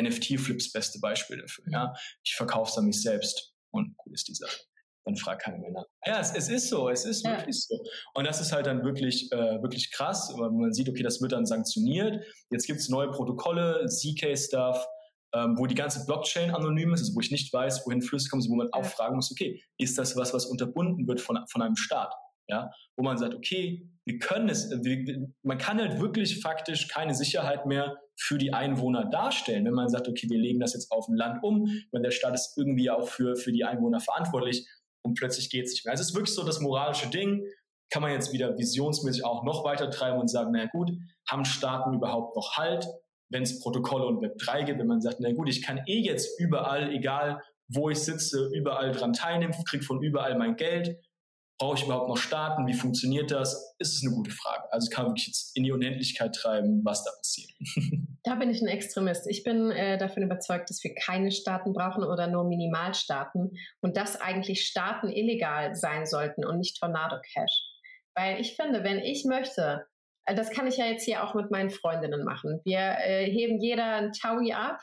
[0.00, 1.64] NFT-Flips beste Beispiel dafür.
[1.70, 1.94] Ja?
[2.22, 4.58] Ich verkaufe es an mich selbst und cool ist die Sache.
[5.06, 5.84] Dann fragt keiner mehr nach.
[6.06, 7.36] Ja, es, es ist so, es ist ja.
[7.36, 7.82] wirklich so.
[8.14, 11.32] Und das ist halt dann wirklich, äh, wirklich krass, weil man sieht, okay, das wird
[11.32, 12.24] dann sanktioniert.
[12.50, 14.86] Jetzt gibt es neue Protokolle, ZK-Stuff,
[15.34, 18.44] ähm, wo die ganze Blockchain anonym ist, also wo ich nicht weiß, wohin Flüsse kommen,
[18.48, 21.76] wo man auch fragen muss, okay, ist das was, was unterbunden wird von, von einem
[21.76, 22.14] Staat?
[22.46, 27.14] Ja, wo man sagt, okay, wir können es, wir, man kann halt wirklich faktisch keine
[27.14, 31.08] Sicherheit mehr für die Einwohner darstellen, wenn man sagt, okay, wir legen das jetzt auf
[31.08, 34.68] ein Land um, weil der Staat ist irgendwie auch für, für die Einwohner verantwortlich
[35.02, 35.92] und plötzlich geht es nicht mehr.
[35.92, 37.44] Also es ist wirklich so das moralische Ding,
[37.90, 40.90] kann man jetzt wieder visionsmäßig auch noch weiter treiben und sagen, naja gut,
[41.28, 42.86] haben Staaten überhaupt noch Halt,
[43.34, 46.00] wenn es Protokolle und Web 3 gibt, wenn man sagt, na gut, ich kann eh
[46.00, 50.96] jetzt überall, egal wo ich sitze, überall dran teilnehmen, kriege von überall mein Geld,
[51.60, 52.66] Brauche ich überhaupt noch starten?
[52.66, 53.76] Wie funktioniert das?
[53.78, 54.64] Ist es eine gute Frage.
[54.72, 57.50] Also kann man wirklich jetzt in die Unendlichkeit treiben, was da passiert.
[58.26, 59.26] Da bin ich ein Extremist.
[59.28, 63.50] Ich bin äh, davon überzeugt, dass wir keine Staaten brauchen oder nur Minimalstaaten
[63.82, 67.66] und dass eigentlich Staaten illegal sein sollten und nicht Tornado Cash.
[68.14, 69.84] Weil ich finde, wenn ich möchte,
[70.26, 72.60] das kann ich ja jetzt hier auch mit meinen Freundinnen machen.
[72.64, 74.80] Wir äh, heben jeder ein Taui ab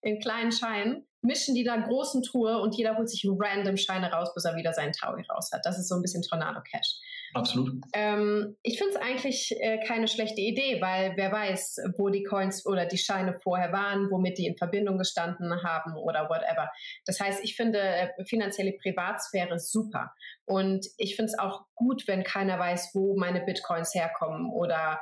[0.00, 4.34] in kleinen Scheinen mischen die da großen Truhe und jeder holt sich random Scheine raus,
[4.34, 5.64] bis er wieder seinen Taui raus hat.
[5.64, 6.98] Das ist so ein bisschen Tornado Cash.
[7.34, 7.72] Absolut.
[7.94, 12.66] Ähm, ich finde es eigentlich äh, keine schlechte Idee, weil wer weiß, wo die Coins
[12.66, 16.70] oder die Scheine vorher waren, womit die in Verbindung gestanden haben oder whatever.
[17.06, 20.12] Das heißt, ich finde äh, finanzielle Privatsphäre super.
[20.44, 25.00] Und ich finde es auch gut, wenn keiner weiß, wo meine Bitcoins herkommen oder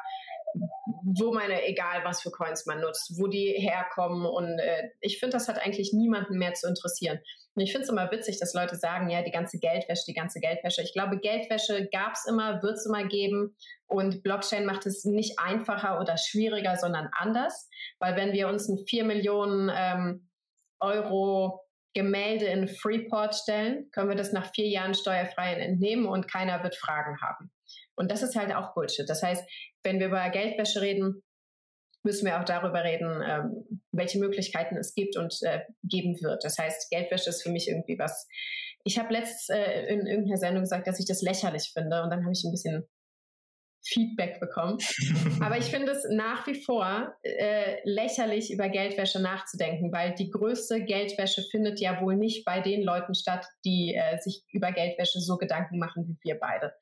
[1.03, 4.26] wo meine, egal was für Coins man nutzt, wo die herkommen.
[4.26, 7.20] Und äh, ich finde, das hat eigentlich niemanden mehr zu interessieren.
[7.55, 10.40] Und ich finde es immer witzig, dass Leute sagen, ja, die ganze Geldwäsche, die ganze
[10.40, 10.82] Geldwäsche.
[10.82, 13.57] Ich glaube, Geldwäsche gab es immer, wird es immer geben.
[13.86, 17.68] Und Blockchain macht es nicht einfacher oder schwieriger, sondern anders.
[17.98, 20.28] Weil wenn wir uns ein 4 Millionen ähm,
[20.80, 21.61] Euro
[21.92, 26.76] Gemälde in Freeport stellen, können wir das nach vier Jahren steuerfrei entnehmen und keiner wird
[26.76, 27.51] Fragen haben.
[28.01, 29.07] Und das ist halt auch Bullshit.
[29.07, 29.46] Das heißt,
[29.82, 31.22] wenn wir über Geldwäsche reden,
[32.03, 36.42] müssen wir auch darüber reden, ähm, welche Möglichkeiten es gibt und äh, geben wird.
[36.42, 38.26] Das heißt, Geldwäsche ist für mich irgendwie was.
[38.84, 42.22] Ich habe letztens äh, in irgendeiner Sendung gesagt, dass ich das lächerlich finde und dann
[42.22, 42.88] habe ich ein bisschen
[43.84, 44.78] Feedback bekommen.
[45.42, 50.84] Aber ich finde es nach wie vor äh, lächerlich, über Geldwäsche nachzudenken, weil die größte
[50.84, 55.36] Geldwäsche findet ja wohl nicht bei den Leuten statt, die äh, sich über Geldwäsche so
[55.36, 56.72] Gedanken machen wie wir beide.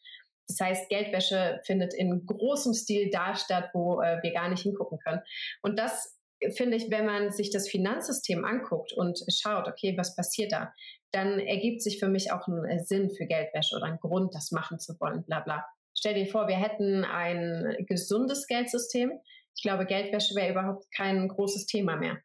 [0.49, 4.99] Das heißt, Geldwäsche findet in großem Stil da statt, wo äh, wir gar nicht hingucken
[4.99, 5.21] können.
[5.63, 6.19] Und das
[6.57, 10.73] finde ich, wenn man sich das Finanzsystem anguckt und schaut, okay, was passiert da,
[11.13, 14.51] dann ergibt sich für mich auch ein äh, Sinn für Geldwäsche oder ein Grund, das
[14.51, 15.65] machen zu wollen, bla bla.
[15.97, 19.13] Stell dir vor, wir hätten ein gesundes Geldsystem.
[19.57, 22.19] Ich glaube, Geldwäsche wäre überhaupt kein großes Thema mehr.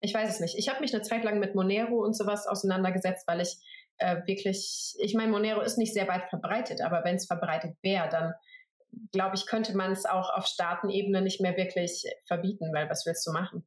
[0.00, 0.58] Ich weiß es nicht.
[0.58, 3.56] Ich habe mich eine Zeit lang mit Monero und sowas auseinandergesetzt, weil ich
[4.02, 8.08] äh, wirklich, ich meine, Monero ist nicht sehr weit verbreitet, aber wenn es verbreitet wäre,
[8.08, 8.34] dann
[9.12, 13.26] glaube ich, könnte man es auch auf Staatenebene nicht mehr wirklich verbieten, weil was willst
[13.26, 13.66] du machen?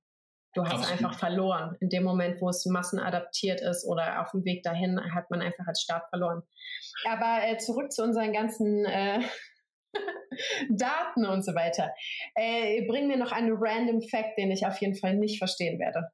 [0.53, 0.91] Du hast Absolut.
[0.91, 1.75] einfach verloren.
[1.81, 5.67] In dem Moment, wo es massenadaptiert ist oder auf dem Weg dahin, hat man einfach
[5.67, 6.43] als Staat verloren.
[7.05, 9.19] Aber äh, zurück zu unseren ganzen äh,
[10.69, 11.93] Daten und so weiter.
[12.35, 16.07] Äh, bring mir noch einen random Fact, den ich auf jeden Fall nicht verstehen werde.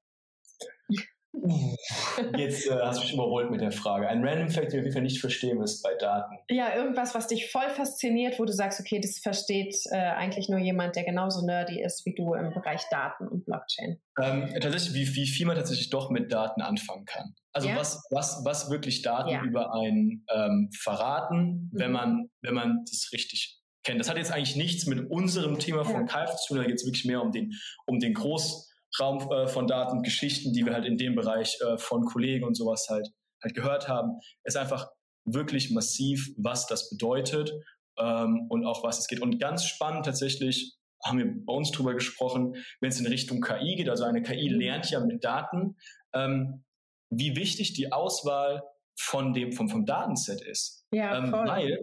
[2.37, 4.07] Jetzt äh, hast du mich überholt mit der Frage.
[4.07, 6.35] Ein Random Fact, den ich auf jeden Fall nicht verstehen ist bei Daten.
[6.49, 10.59] Ja, irgendwas, was dich voll fasziniert, wo du sagst, okay, das versteht äh, eigentlich nur
[10.59, 13.99] jemand, der genauso nerdy ist wie du im Bereich Daten und Blockchain.
[14.21, 17.33] Ähm, tatsächlich, wie, wie viel man tatsächlich doch mit Daten anfangen kann.
[17.53, 17.77] Also ja?
[17.77, 19.43] was, was, was wirklich Daten ja.
[19.43, 21.79] über einen ähm, verraten, mhm.
[21.79, 23.99] wenn man, wenn man das richtig kennt.
[23.99, 26.03] Das hat jetzt eigentlich nichts mit unserem Thema von ja.
[26.03, 27.53] Kalf zu tun, da geht es wirklich mehr um den,
[27.85, 31.77] um den Groß Raum äh, von Daten, Geschichten, die wir halt in dem Bereich äh,
[31.77, 33.07] von Kollegen und sowas halt,
[33.43, 34.89] halt gehört haben, ist einfach
[35.25, 37.51] wirklich massiv, was das bedeutet
[37.97, 39.21] ähm, und auch was es geht.
[39.21, 43.75] Und ganz spannend tatsächlich haben wir bei uns drüber gesprochen, wenn es in Richtung KI
[43.75, 45.77] geht, also eine KI lernt ja mit Daten,
[46.13, 46.63] ähm,
[47.09, 48.63] wie wichtig die Auswahl
[48.99, 50.85] von dem, vom, vom Datenset ist.
[50.93, 51.79] Ja, ähm, weil äh,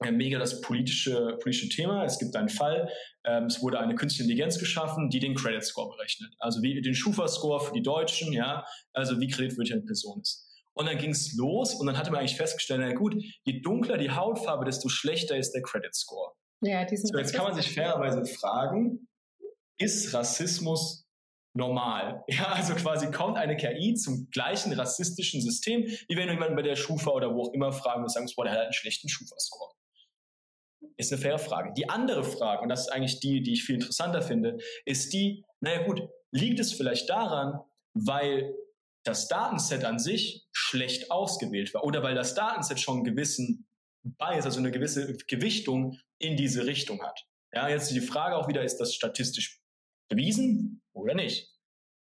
[0.00, 2.04] mega das politische, politische Thema.
[2.04, 2.90] Es gibt einen Fall,
[3.24, 6.34] ähm, es wurde eine künstliche Intelligenz geschaffen, die den Credit Score berechnet.
[6.38, 10.46] Also wie den Schufa-Score für die Deutschen, ja, also wie kreditwürdig eine Person ist.
[10.74, 13.96] Und dann ging es los und dann hatte man eigentlich festgestellt, na gut, je dunkler
[13.96, 16.32] die Hautfarbe, desto schlechter ist der Credit Score.
[16.60, 19.08] Ja, diesen so, jetzt kann man sich fairerweise fragen,
[19.78, 21.06] ist Rassismus
[21.54, 22.22] normal.
[22.28, 26.76] Ja, also quasi kommt eine KI zum gleichen rassistischen System, wie wenn jemand bei der
[26.76, 29.72] Schufa oder wo auch immer fragen muss, sagen, boah, der hat einen schlechten Schufa-Score.
[30.96, 31.72] Ist eine faire Frage.
[31.76, 35.44] Die andere Frage, und das ist eigentlich die, die ich viel interessanter finde, ist die,
[35.60, 37.60] naja gut, liegt es vielleicht daran,
[37.94, 38.54] weil
[39.04, 43.66] das Datenset an sich schlecht ausgewählt war oder weil das Datenset schon einen gewissen
[44.02, 47.26] Bias, also eine gewisse Gewichtung in diese Richtung hat.
[47.52, 49.60] Ja, jetzt die Frage auch wieder, ist das statistisch
[50.10, 51.55] bewiesen oder nicht?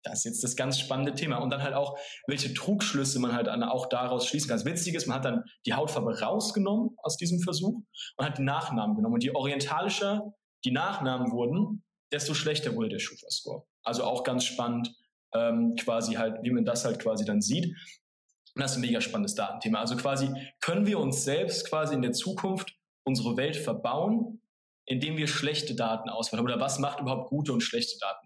[0.02, 1.36] Das ist jetzt das ganz spannende Thema.
[1.36, 4.58] Und dann halt auch, welche Trugschlüsse man halt auch daraus schließen kann.
[4.58, 7.82] Das Witzige ist, man hat dann die Hautfarbe rausgenommen aus diesem Versuch
[8.16, 9.14] und hat die Nachnamen genommen.
[9.14, 10.34] Und je orientalischer
[10.64, 13.64] die Nachnamen wurden, desto schlechter wurde der Schufa-Score.
[13.82, 14.94] Also auch ganz spannend,
[15.34, 17.66] ähm, quasi halt, wie man das halt quasi dann sieht.
[18.54, 19.80] Und das ist ein mega spannendes Datenthema.
[19.80, 20.30] Also quasi
[20.60, 24.42] können wir uns selbst quasi in der Zukunft unsere Welt verbauen,
[24.84, 26.44] indem wir schlechte Daten auswählen.
[26.44, 28.21] Oder was macht überhaupt gute und schlechte Daten?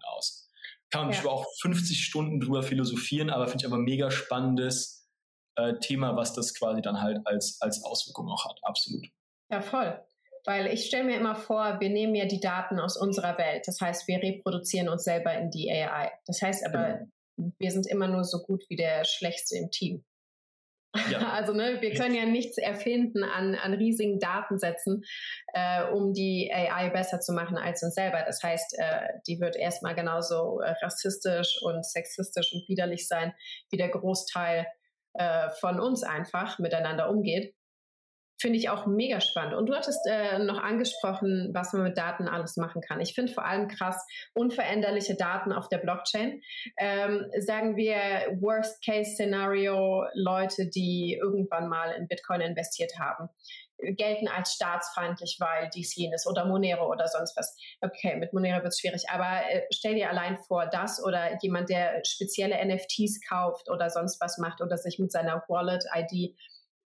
[0.89, 1.25] Kann man ja.
[1.25, 5.09] auch 50 Stunden drüber philosophieren, aber finde ich aber mega spannendes
[5.55, 8.59] äh, Thema, was das quasi dann halt als, als Auswirkung auch hat.
[8.63, 9.07] Absolut.
[9.49, 9.99] Ja, voll.
[10.45, 13.67] Weil ich stelle mir immer vor, wir nehmen ja die Daten aus unserer Welt.
[13.67, 16.11] Das heißt, wir reproduzieren uns selber in die AI.
[16.25, 16.99] Das heißt aber,
[17.35, 17.51] genau.
[17.59, 20.05] wir sind immer nur so gut wie der Schlechtste im Team.
[21.09, 21.19] Ja.
[21.37, 25.03] Also ne, wir können ja nichts erfinden an, an riesigen Datensätzen,
[25.53, 28.23] äh, um die AI besser zu machen als uns selber.
[28.25, 33.33] Das heißt, äh, die wird erstmal genauso äh, rassistisch und sexistisch und widerlich sein,
[33.69, 34.65] wie der Großteil
[35.13, 37.53] äh, von uns einfach miteinander umgeht.
[38.39, 39.55] Finde ich auch mega spannend.
[39.55, 43.01] Und du hattest äh, noch angesprochen, was man mit Daten alles machen kann.
[43.01, 46.41] Ich finde vor allem krass unveränderliche Daten auf der Blockchain.
[46.77, 47.95] Ähm, sagen wir
[48.39, 53.29] Worst-Case-Szenario, Leute, die irgendwann mal in Bitcoin investiert haben
[53.79, 57.55] gelten als staatsfeindlich, weil dies jenes oder Monero oder sonst was.
[57.81, 61.69] Okay, mit Monero wird es schwierig, aber äh, stell dir allein vor, das oder jemand,
[61.69, 66.35] der spezielle NFTs kauft oder sonst was macht oder sich mit seiner Wallet-ID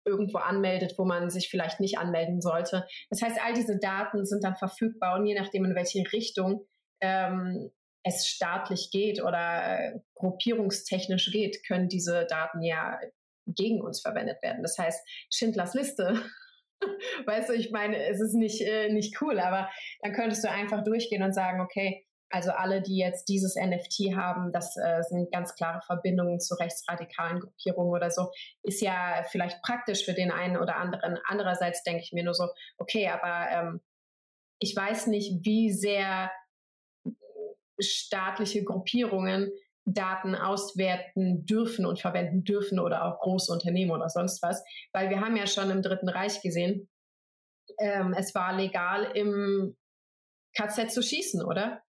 [0.04, 2.86] irgendwo anmeldet, wo man sich vielleicht nicht anmelden sollte.
[3.10, 6.66] Das heißt, all diese Daten sind dann verfügbar und je nachdem, in welche Richtung
[7.00, 7.70] ähm,
[8.02, 12.98] es staatlich geht oder äh, gruppierungstechnisch geht, können diese Daten ja
[13.46, 14.62] gegen uns verwendet werden.
[14.62, 16.22] Das heißt, Schindlers Liste
[17.26, 19.70] weißt du, ich meine, es ist nicht, äh, nicht cool, aber
[20.02, 24.52] dann könntest du einfach durchgehen und sagen, okay, also alle, die jetzt dieses NFT haben,
[24.52, 28.30] das äh, sind ganz klare Verbindungen zu rechtsradikalen Gruppierungen oder so,
[28.62, 31.18] ist ja vielleicht praktisch für den einen oder anderen.
[31.26, 33.80] Andererseits denke ich mir nur so, okay, aber ähm,
[34.60, 36.30] ich weiß nicht, wie sehr
[37.80, 39.50] staatliche Gruppierungen
[39.86, 44.62] Daten auswerten dürfen und verwenden dürfen oder auch große Unternehmen oder sonst was.
[44.92, 46.88] Weil wir haben ja schon im Dritten Reich gesehen,
[47.78, 49.76] ähm, es war legal im
[50.56, 51.82] KZ zu schießen, oder?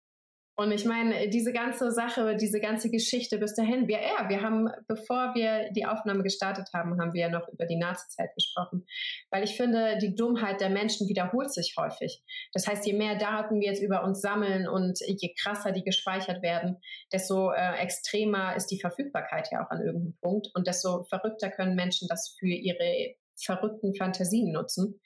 [0.60, 4.68] Und ich meine, diese ganze Sache, diese ganze Geschichte bis dahin, wir, ja, wir haben,
[4.86, 8.84] bevor wir die Aufnahme gestartet haben, haben wir ja noch über die Nazizeit gesprochen.
[9.30, 12.22] Weil ich finde, die Dummheit der Menschen wiederholt sich häufig.
[12.52, 16.42] Das heißt, je mehr Daten wir jetzt über uns sammeln und je krasser die gespeichert
[16.42, 16.76] werden,
[17.10, 21.74] desto äh, extremer ist die Verfügbarkeit ja auch an irgendeinem Punkt und desto verrückter können
[21.74, 25.00] Menschen das für ihre verrückten Fantasien nutzen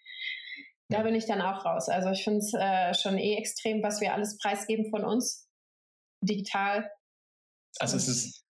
[0.90, 1.88] da bin ich dann auch raus.
[1.88, 5.43] Also ich finde es äh, schon eh extrem, was wir alles preisgeben von uns
[6.24, 6.90] digital.
[7.78, 8.44] Also es ist,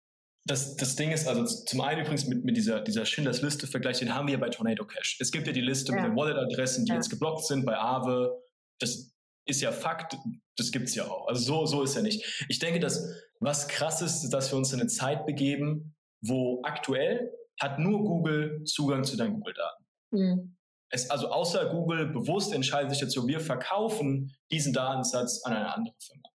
[0.47, 4.14] das, das Ding ist, also zum einen übrigens mit, mit dieser, dieser Schindlers Liste-Vergleich, den
[4.14, 5.18] haben wir ja bei Tornado Cash.
[5.20, 6.01] Es gibt ja die Liste ja.
[6.01, 6.97] mit den Wallet-Adressen, die ja.
[6.97, 8.43] jetzt geblockt sind bei Aave.
[8.79, 9.11] Das
[9.47, 10.16] ist ja Fakt,
[10.57, 11.29] das gibt es ja auch.
[11.29, 12.45] Also so, so ist ja nicht.
[12.49, 13.09] Ich denke, dass
[13.41, 18.64] was krass ist, dass wir uns in eine Zeit begeben, wo aktuell hat nur Google
[18.64, 19.85] Zugang zu deinen Google-Daten.
[20.11, 20.57] Mhm.
[20.91, 25.95] Es, also außer Google bewusst entscheidet sich dazu, wir verkaufen diesen Datensatz an eine andere
[25.99, 26.29] Firma.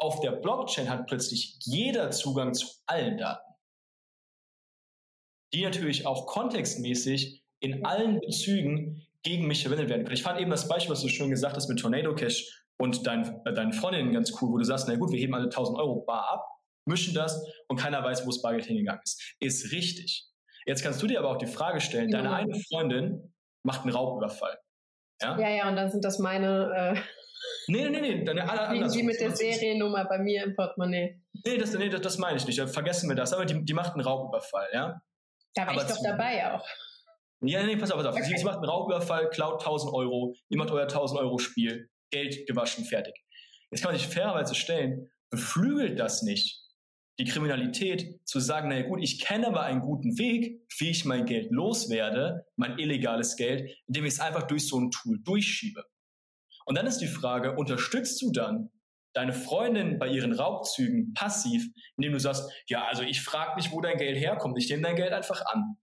[0.00, 3.54] Auf der Blockchain hat plötzlich jeder Zugang zu allen Daten,
[5.52, 10.16] die natürlich auch kontextmäßig in allen Bezügen gegen mich verwendet werden können.
[10.16, 13.42] Ich fand eben das Beispiel, was du schon gesagt hast mit Tornado Cash und dein,
[13.44, 16.00] äh, deinen Freundinnen ganz cool, wo du sagst, na gut, wir heben alle 1000 Euro
[16.00, 16.46] bar ab,
[16.86, 19.36] mischen das und keiner weiß, wo das Bargeld hingegangen ist.
[19.38, 20.30] Ist richtig.
[20.64, 24.58] Jetzt kannst du dir aber auch die Frage stellen, deine eine Freundin macht einen Raubüberfall.
[25.20, 27.00] Ja, ja, ja und dann sind das meine äh,
[27.70, 28.92] Nee, nee, nee, deine alle anders.
[28.92, 31.22] Die mit der Seriennummer bei mir im Portemonnaie.
[31.44, 32.60] Nee, das, nee, das, das meine ich nicht.
[32.60, 33.32] Vergessen wir das.
[33.32, 35.00] Aber die, die macht einen Raubüberfall, ja?
[35.54, 36.66] Da war ich doch dabei auch.
[37.42, 38.14] Ja, nee, pass auf, pass auf.
[38.14, 38.24] Okay.
[38.24, 42.46] Sie, sie macht einen Raubüberfall, klaut 1000 Euro, ihr macht euer 1000 Euro Spiel, Geld
[42.46, 43.14] gewaschen, fertig.
[43.70, 46.60] Jetzt kann man sich fairerweise stellen, beflügelt das nicht
[47.20, 51.26] die Kriminalität zu sagen, naja gut, ich kenne aber einen guten Weg, wie ich mein
[51.26, 55.84] Geld loswerde, mein illegales Geld, indem ich es einfach durch so ein Tool durchschiebe.
[56.70, 58.70] Und dann ist die Frage, unterstützt du dann
[59.12, 61.66] deine Freundin bei ihren Raubzügen passiv,
[61.96, 64.94] indem du sagst, ja, also ich frage nicht, wo dein Geld herkommt, ich nehme dein
[64.94, 65.78] Geld einfach an.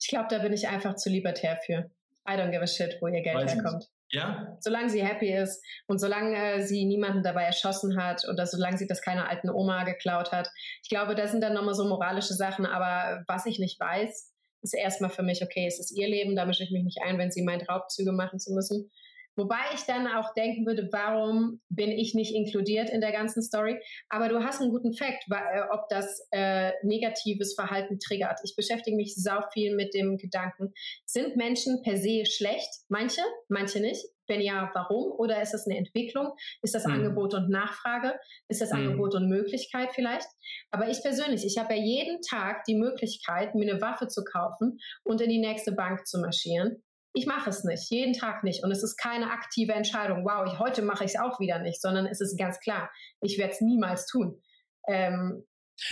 [0.00, 1.90] Ich glaube, da bin ich einfach zu libertär für.
[2.30, 3.86] I don't give a shit, wo ihr Geld Weiß herkommt.
[4.12, 4.56] Ja.
[4.60, 8.86] Solange sie happy ist und solange äh, sie niemanden dabei erschossen hat oder solange sie
[8.86, 10.48] das keiner alten Oma geklaut hat.
[10.84, 14.32] Ich glaube, das sind dann nochmal so moralische Sachen, aber was ich nicht weiß,
[14.62, 17.18] ist erstmal für mich, okay, es ist ihr Leben, da mische ich mich nicht ein,
[17.18, 18.92] wenn sie meint, Raubzüge machen zu müssen.
[19.38, 23.80] Wobei ich dann auch denken würde, warum bin ich nicht inkludiert in der ganzen Story?
[24.08, 28.40] Aber du hast einen guten Fakt, äh, ob das äh, negatives Verhalten triggert.
[28.42, 30.74] Ich beschäftige mich sau viel mit dem Gedanken,
[31.06, 32.68] sind Menschen per se schlecht?
[32.88, 34.04] Manche, manche nicht.
[34.26, 35.12] Wenn ja, warum?
[35.12, 36.32] Oder ist das eine Entwicklung?
[36.60, 36.94] Ist das mhm.
[36.94, 38.18] Angebot und Nachfrage?
[38.48, 38.78] Ist das mhm.
[38.78, 40.26] Angebot und Möglichkeit vielleicht?
[40.72, 44.80] Aber ich persönlich, ich habe ja jeden Tag die Möglichkeit, mir eine Waffe zu kaufen
[45.04, 46.82] und in die nächste Bank zu marschieren.
[47.14, 48.62] Ich mache es nicht, jeden Tag nicht.
[48.62, 51.80] Und es ist keine aktive Entscheidung, wow, ich, heute mache ich es auch wieder nicht,
[51.80, 52.90] sondern es ist ganz klar,
[53.20, 54.40] ich werde es niemals tun.
[54.86, 55.44] Ähm,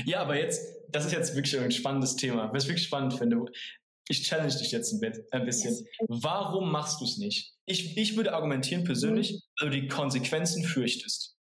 [0.05, 2.53] ja, aber jetzt, das ist jetzt wirklich ein spannendes Thema.
[2.53, 3.45] Was ich wirklich spannend finde,
[4.09, 5.87] ich challenge dich jetzt ein bisschen.
[6.09, 7.55] Warum machst du es nicht?
[7.67, 9.41] Ich, ich würde argumentieren persönlich, mhm.
[9.61, 11.37] weil du die Konsequenzen fürchtest.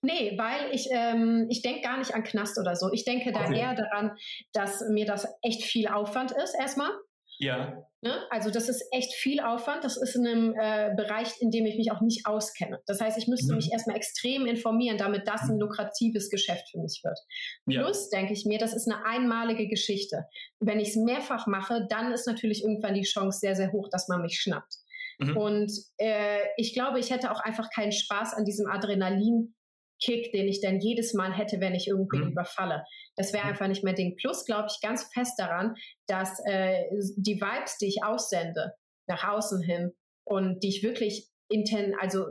[0.00, 2.90] Nee, weil ich, ähm, ich denke gar nicht an Knast oder so.
[2.92, 3.58] Ich denke da okay.
[3.58, 4.16] eher daran,
[4.52, 6.90] dass mir das echt viel Aufwand ist, erstmal.
[7.38, 7.86] Ja.
[8.02, 8.14] Ne?
[8.30, 9.84] Also das ist echt viel Aufwand.
[9.84, 12.80] Das ist in einem äh, Bereich, in dem ich mich auch nicht auskenne.
[12.86, 13.56] Das heißt, ich müsste mhm.
[13.56, 17.18] mich erstmal extrem informieren, damit das ein lukratives Geschäft für mich wird.
[17.66, 17.82] Ja.
[17.82, 20.26] Plus denke ich mir, das ist eine einmalige Geschichte.
[20.60, 24.08] Wenn ich es mehrfach mache, dann ist natürlich irgendwann die Chance sehr, sehr hoch, dass
[24.08, 24.76] man mich schnappt.
[25.18, 25.36] Mhm.
[25.36, 29.54] Und äh, ich glaube, ich hätte auch einfach keinen Spaß an diesem Adrenalin
[30.02, 32.32] Kick, den ich dann jedes Mal hätte, wenn ich irgendwie mhm.
[32.32, 32.84] überfalle.
[33.16, 33.50] Das wäre mhm.
[33.50, 34.16] einfach nicht mehr Ding.
[34.16, 35.74] Plus glaube ich ganz fest daran,
[36.06, 36.84] dass äh,
[37.16, 38.74] die Vibes, die ich aussende,
[39.08, 39.92] nach außen hin
[40.24, 42.26] und die ich wirklich inten, also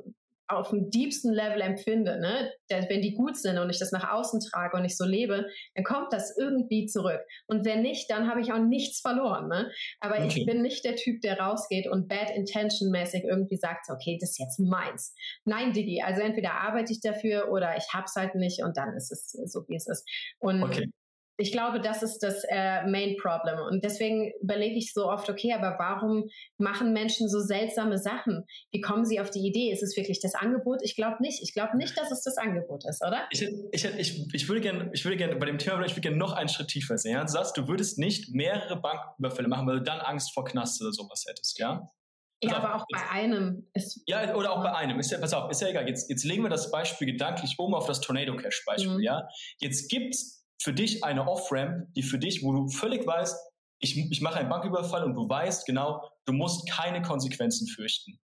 [0.48, 4.40] auf dem diebsten Level empfinde, ne, wenn die gut sind und ich das nach außen
[4.40, 7.22] trage und ich so lebe, dann kommt das irgendwie zurück.
[7.48, 9.48] Und wenn nicht, dann habe ich auch nichts verloren.
[9.48, 9.72] Ne?
[10.00, 10.28] Aber okay.
[10.28, 14.32] ich bin nicht der Typ, der rausgeht und bad intention mäßig irgendwie sagt, okay, das
[14.32, 15.16] ist jetzt meins.
[15.46, 19.12] Nein, Digi, also entweder arbeite ich dafür oder ich hab's halt nicht und dann ist
[19.12, 20.08] es so, wie es ist.
[20.40, 20.90] Und okay
[21.38, 23.60] ich glaube, das ist das äh, Main Problem.
[23.70, 28.46] Und deswegen überlege ich so oft, okay, aber warum machen Menschen so seltsame Sachen?
[28.72, 29.72] Wie kommen sie auf die Idee?
[29.72, 30.80] Ist es wirklich das Angebot?
[30.82, 31.42] Ich glaube nicht.
[31.42, 33.28] Ich glaube nicht, dass es das Angebot ist, oder?
[33.32, 36.18] Ich, ich, ich, ich würde gerne ich würde gerne bei dem Thema, ich würde gerne
[36.18, 37.14] noch einen Schritt tiefer sehen.
[37.14, 37.22] Ja?
[37.22, 40.92] Du sagst, du würdest nicht mehrere Banküberfälle machen, weil du dann Angst vor Knast oder
[40.92, 41.90] sowas hättest, ja?
[42.44, 43.68] Ja, aber auch bei einem.
[43.74, 45.00] Ist ja, oder auch bei einem.
[45.00, 45.88] Ist ja, pass auf, ist ja egal.
[45.88, 49.02] Jetzt, jetzt legen wir das Beispiel gedanklich um auf das Tornado Cash Beispiel, mhm.
[49.02, 49.28] ja?
[49.60, 53.36] Jetzt gibt's für dich eine Off-Ramp, die für dich, wo du völlig weißt,
[53.80, 58.20] ich, ich mache einen Banküberfall und du weißt genau, du musst keine Konsequenzen fürchten.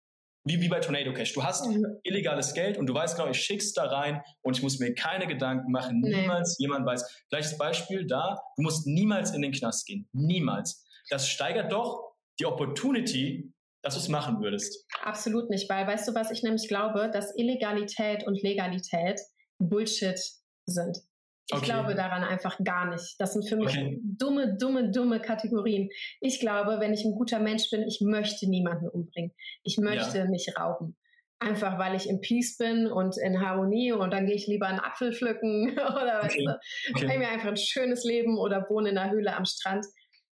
[0.45, 1.33] Wie, wie bei Tornado Cash.
[1.33, 1.85] Du hast mhm.
[2.03, 5.27] illegales Geld und du weißt genau, ich schick's da rein und ich muss mir keine
[5.27, 5.99] Gedanken machen.
[6.01, 6.21] Nee.
[6.21, 7.25] Niemals jemand weiß.
[7.29, 10.07] Gleiches Beispiel da, du musst niemals in den Knast gehen.
[10.13, 10.87] Niemals.
[11.09, 13.53] Das steigert doch die Opportunity,
[13.83, 14.85] dass du es machen würdest.
[15.03, 19.19] Absolut nicht, weil weißt du, was ich nämlich glaube, dass Illegalität und Legalität
[19.59, 20.19] Bullshit
[20.65, 20.97] sind.
[21.51, 21.65] Ich okay.
[21.65, 23.15] glaube daran einfach gar nicht.
[23.17, 23.99] Das sind für mich okay.
[24.03, 25.89] dumme, dumme, dumme Kategorien.
[26.21, 29.33] Ich glaube, wenn ich ein guter Mensch bin, ich möchte niemanden umbringen.
[29.63, 30.25] Ich möchte ja.
[30.25, 30.95] nicht rauben.
[31.39, 34.79] Einfach weil ich im Peace bin und in Harmonie und dann gehe ich lieber einen
[34.79, 36.45] Apfel pflücken oder okay.
[36.45, 37.17] weißt du, okay.
[37.17, 39.85] mir einfach ein schönes Leben oder wohne in einer Höhle am Strand.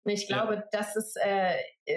[0.06, 0.64] Ich glaube, ja.
[0.72, 1.56] das ist äh,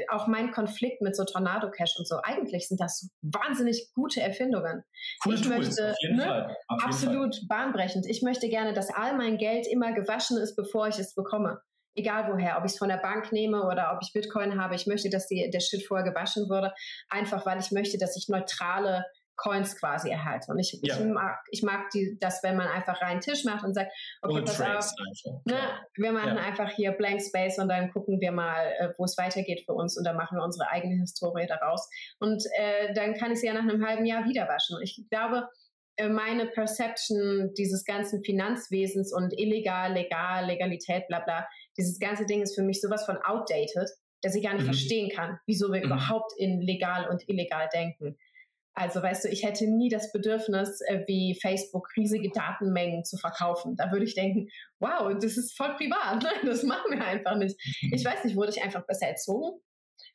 [0.09, 2.17] auch mein Konflikt mit so Tornado Cash und so.
[2.23, 4.83] Eigentlich sind das wahnsinnig gute Erfindungen.
[5.23, 8.07] Coole ich Tools, möchte, ne, absolut bahnbrechend.
[8.07, 11.61] Ich möchte gerne, dass all mein Geld immer gewaschen ist, bevor ich es bekomme.
[11.95, 14.75] Egal woher, ob ich es von der Bank nehme oder ob ich Bitcoin habe.
[14.75, 16.73] Ich möchte, dass die, der Shit vorher gewaschen wurde.
[17.11, 19.05] Einfach weil ich möchte, dass ich neutrale
[19.39, 20.51] Coins quasi erhalte.
[20.51, 20.99] Und ich, ja.
[20.99, 24.43] ich mag, ich mag die, das, wenn man einfach reinen Tisch macht und sagt, okay,
[24.43, 24.93] pass auf,
[25.45, 25.57] ne,
[25.95, 26.43] wir machen ja.
[26.43, 29.97] einfach hier Blank Space und dann gucken wir mal, äh, wo es weitergeht für uns
[29.97, 31.89] und dann machen wir unsere eigene Historie daraus.
[32.19, 34.77] Und äh, dann kann ich sie ja nach einem halben Jahr wieder waschen.
[34.77, 35.49] Und ich glaube,
[35.97, 42.43] äh, meine Perception dieses ganzen Finanzwesens und illegal, legal, Legalität, bla bla, dieses ganze Ding
[42.43, 43.89] ist für mich sowas von outdated,
[44.23, 44.73] dass ich gar nicht mhm.
[44.73, 45.87] verstehen kann, wieso wir mhm.
[45.87, 48.17] überhaupt in legal und illegal denken.
[48.79, 53.75] Also weißt du, ich hätte nie das Bedürfnis, äh, wie Facebook riesige Datenmengen zu verkaufen.
[53.75, 54.49] Da würde ich denken,
[54.79, 56.25] wow, das ist voll privat.
[56.45, 57.57] Das machen wir einfach nicht.
[57.83, 57.93] Mhm.
[57.95, 59.61] Ich weiß nicht, wurde ich einfach besser erzogen?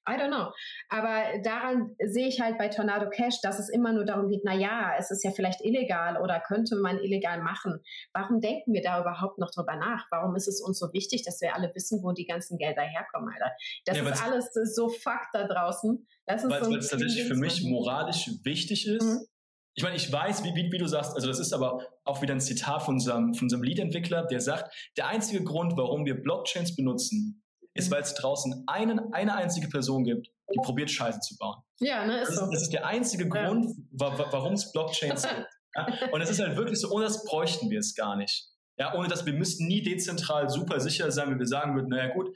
[0.08, 0.52] I don't know.
[0.90, 4.54] Aber daran sehe ich halt bei Tornado Cash, dass es immer nur darum geht, na
[4.54, 7.80] ja, es ist ja vielleicht illegal oder könnte man illegal machen.
[8.14, 10.06] Warum denken wir da überhaupt noch drüber nach?
[10.12, 13.30] Warum ist es uns so wichtig, dass wir alle wissen, wo die ganzen Gelder herkommen,
[13.34, 13.52] Alter?
[13.86, 16.06] Das ja, ist alles so Fakt da draußen.
[16.26, 19.04] Das ist weil so es tatsächlich für mich moralisch wichtig ist.
[19.04, 19.28] Mhm.
[19.76, 22.36] Ich meine, ich weiß, wie, wie, wie, du sagst, also das ist aber auch wieder
[22.36, 26.76] ein Zitat von unserem, von unserem Lead-Entwickler, der sagt, der einzige Grund, warum wir Blockchains
[26.76, 27.43] benutzen,
[27.74, 31.62] ist, weil es draußen einen, eine einzige Person gibt, die probiert Scheiße zu bauen.
[31.80, 32.52] Ja, ne, ist das, so.
[32.52, 35.48] das ist der einzige Grund, wa warum es Blockchains gibt.
[35.76, 35.88] Ja?
[36.12, 38.50] Und es ist halt wirklich so, ohne das bräuchten wir es gar nicht.
[38.78, 42.12] Ja, ohne dass wir müssten nie dezentral super sicher sein, wenn wir sagen würden, naja
[42.14, 42.36] gut,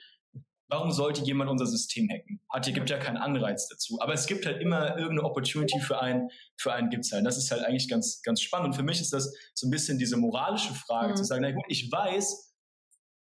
[0.69, 2.41] warum sollte jemand unser System hacken?
[2.49, 3.97] Hat hier gibt ja keinen Anreiz dazu.
[4.01, 7.25] Aber es gibt halt immer irgendeine Opportunity für einen, für einen gibt's halt.
[7.25, 8.67] Das ist halt eigentlich ganz, ganz spannend.
[8.67, 11.15] Und für mich ist das so ein bisschen diese moralische Frage, mhm.
[11.15, 12.46] zu sagen, na gut, ich weiß,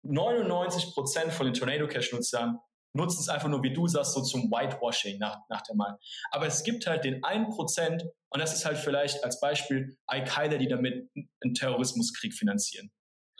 [0.03, 2.59] 99 Prozent von den Tornado Cash Nutzern
[2.95, 5.97] nutzen es einfach nur, wie du sagst, so zum Whitewashing nach, nach der Mal.
[6.31, 10.57] Aber es gibt halt den 1 Prozent, und das ist halt vielleicht als Beispiel Al-Qaida,
[10.57, 11.09] die damit
[11.43, 12.91] einen Terrorismuskrieg finanzieren.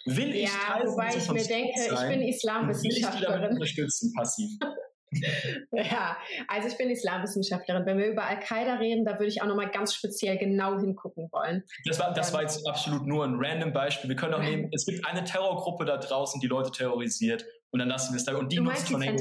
[0.06, 3.42] Will ich ja, wobei ich mir denke, sein, ich bin Islamwissenschaftlerin.
[3.42, 4.50] Will ich unterstützen, passiv.
[5.72, 7.86] ja, also ich bin Islamwissenschaftlerin.
[7.86, 11.64] Wenn wir über Al-Qaida reden, da würde ich auch nochmal ganz speziell genau hingucken wollen.
[11.86, 14.10] Das war, das war jetzt absolut nur ein random Beispiel.
[14.10, 17.90] Wir können auch nehmen, es gibt eine Terrorgruppe da draußen, die Leute terrorisiert und dann
[17.90, 18.36] lassen wir es da.
[18.38, 19.14] Und die du nutzt Tornado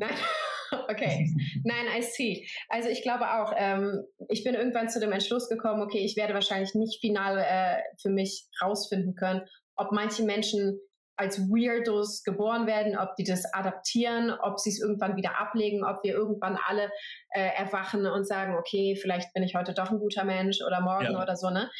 [0.00, 0.10] Nein.
[0.88, 1.30] Okay,
[1.64, 2.46] nein, I see.
[2.70, 6.32] Also ich glaube auch, ähm, ich bin irgendwann zu dem Entschluss gekommen, okay, ich werde
[6.32, 9.42] wahrscheinlich nicht final äh, für mich rausfinden können,
[9.76, 10.80] ob manche Menschen
[11.16, 16.02] als Weirdos geboren werden, ob die das adaptieren, ob sie es irgendwann wieder ablegen, ob
[16.02, 16.90] wir irgendwann alle
[17.30, 21.12] äh, erwachen und sagen, okay, vielleicht bin ich heute doch ein guter Mensch oder morgen
[21.12, 21.22] ja.
[21.22, 21.70] oder so, ne?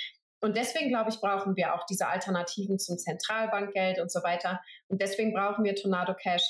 [0.41, 4.61] Und deswegen, glaube ich, brauchen wir auch diese Alternativen zum Zentralbankgeld und so weiter.
[4.89, 6.43] Und deswegen brauchen wir Tornado Cash.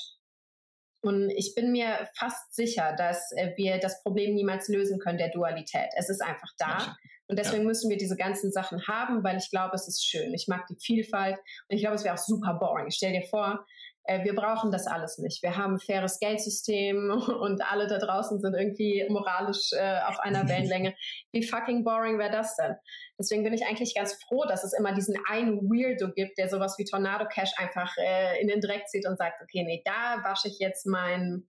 [1.02, 5.30] Und ich bin mir fast sicher, dass äh, wir das Problem niemals lösen können der
[5.30, 5.90] Dualität.
[5.96, 6.96] Es ist einfach da.
[7.32, 7.68] Und deswegen ja.
[7.68, 10.34] müssen wir diese ganzen Sachen haben, weil ich glaube, es ist schön.
[10.34, 12.88] Ich mag die Vielfalt und ich glaube, es wäre auch super boring.
[12.88, 13.64] Ich stell dir vor,
[14.04, 15.42] äh, wir brauchen das alles nicht.
[15.42, 17.10] Wir haben ein faires Geldsystem
[17.40, 20.94] und alle da draußen sind irgendwie moralisch äh, auf einer Wellenlänge.
[21.32, 22.74] Wie fucking boring wäre das denn?
[23.18, 26.74] Deswegen bin ich eigentlich ganz froh, dass es immer diesen einen Weirdo gibt, der sowas
[26.76, 30.48] wie Tornado Cash einfach äh, in den Dreck zieht und sagt, okay, nee, da wasche
[30.48, 31.48] ich jetzt mein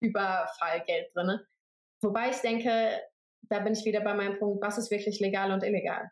[0.00, 1.44] Überfallgeld drinne.
[2.00, 3.02] Wobei ich denke,
[3.50, 6.10] da bin ich wieder bei meinem Punkt, was ist wirklich legal und illegal?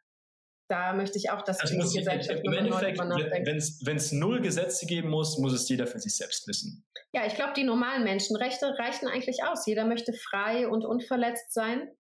[0.69, 5.09] Da möchte ich auch, dass also die Gesellschaft im Endeffekt, wenn es null Gesetze geben
[5.09, 6.85] muss, muss es jeder für sich selbst wissen.
[7.15, 9.67] Ja, ich glaube, die normalen Menschenrechte reichen eigentlich aus.
[9.67, 11.91] Jeder möchte frei und unverletzt sein.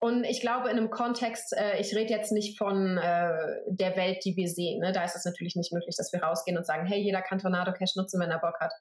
[0.00, 3.32] Und ich glaube, in einem Kontext, äh, ich rede jetzt nicht von äh,
[3.66, 4.78] der Welt, die wir sehen.
[4.78, 4.92] Ne?
[4.92, 7.72] Da ist es natürlich nicht möglich, dass wir rausgehen und sagen, hey, jeder kann Tornado
[7.72, 8.72] Cash nutzen, wenn er Bock hat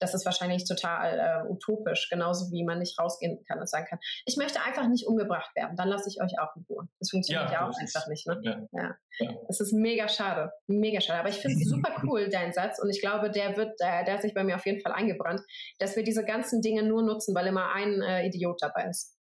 [0.00, 3.98] das ist wahrscheinlich total äh, utopisch, genauso wie man nicht rausgehen kann und sagen kann,
[4.26, 6.88] ich möchte einfach nicht umgebracht werden, dann lasse ich euch auch in Ruhe.
[6.98, 8.26] Das funktioniert ja, ja auch einfach nicht.
[8.26, 8.40] Ne?
[8.42, 8.60] Ja.
[8.72, 8.96] ja.
[9.18, 9.32] Ja.
[9.48, 11.20] Das ist mega schade, mega schade.
[11.20, 14.14] Aber ich finde es super cool, dein Satz, und ich glaube, der wird, äh, der
[14.14, 15.42] hat sich bei mir auf jeden Fall eingebrannt,
[15.78, 19.19] dass wir diese ganzen Dinge nur nutzen, weil immer ein äh, Idiot dabei ist.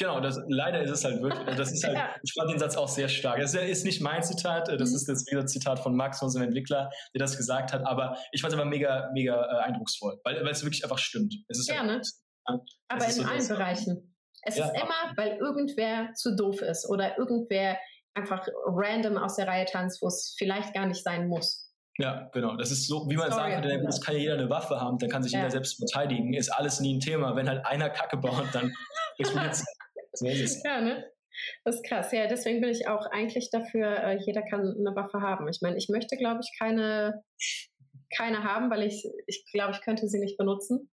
[0.00, 2.14] Genau, das, leider ist es halt wirklich, das ist halt, ja.
[2.22, 3.40] ich fand den Satz auch sehr stark.
[3.40, 4.96] Das ist nicht mein Zitat, das mhm.
[4.96, 8.54] ist das wieder Zitat von Max, unserem Entwickler, der das gesagt hat, aber ich fand
[8.54, 11.34] es aber mega, mega äh, eindrucksvoll, weil, weil es wirklich einfach stimmt.
[11.48, 12.02] Es ist ja, halt, ne?
[12.48, 14.14] Ja, aber in so allen das, Bereichen.
[14.42, 17.76] Es ja, ist immer, weil irgendwer zu doof ist oder irgendwer
[18.14, 21.68] einfach random aus der Reihe tanzt, wo es vielleicht gar nicht sein muss.
[21.98, 22.56] Ja, genau.
[22.56, 24.98] Das ist so, wie man Sorry, sagen könnte, es kann ja jeder eine Waffe haben,
[24.98, 25.40] dann kann sich ja.
[25.40, 26.32] jeder selbst verteidigen.
[26.32, 27.34] Ist alles nie ein Thema.
[27.34, 28.72] Wenn halt einer Kacke baut, dann
[29.18, 29.56] explodiert
[30.64, 31.10] Ja, ne?
[31.64, 32.12] Das ist krass.
[32.12, 35.48] Ja, deswegen bin ich auch eigentlich dafür, äh, jeder kann eine Waffe haben.
[35.48, 37.22] Ich meine, ich möchte, glaube ich, keine,
[38.16, 40.90] keine haben, weil ich, ich glaube, ich könnte sie nicht benutzen.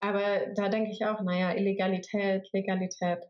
[0.00, 3.20] Aber da denke ich auch, naja, Illegalität, Legalität.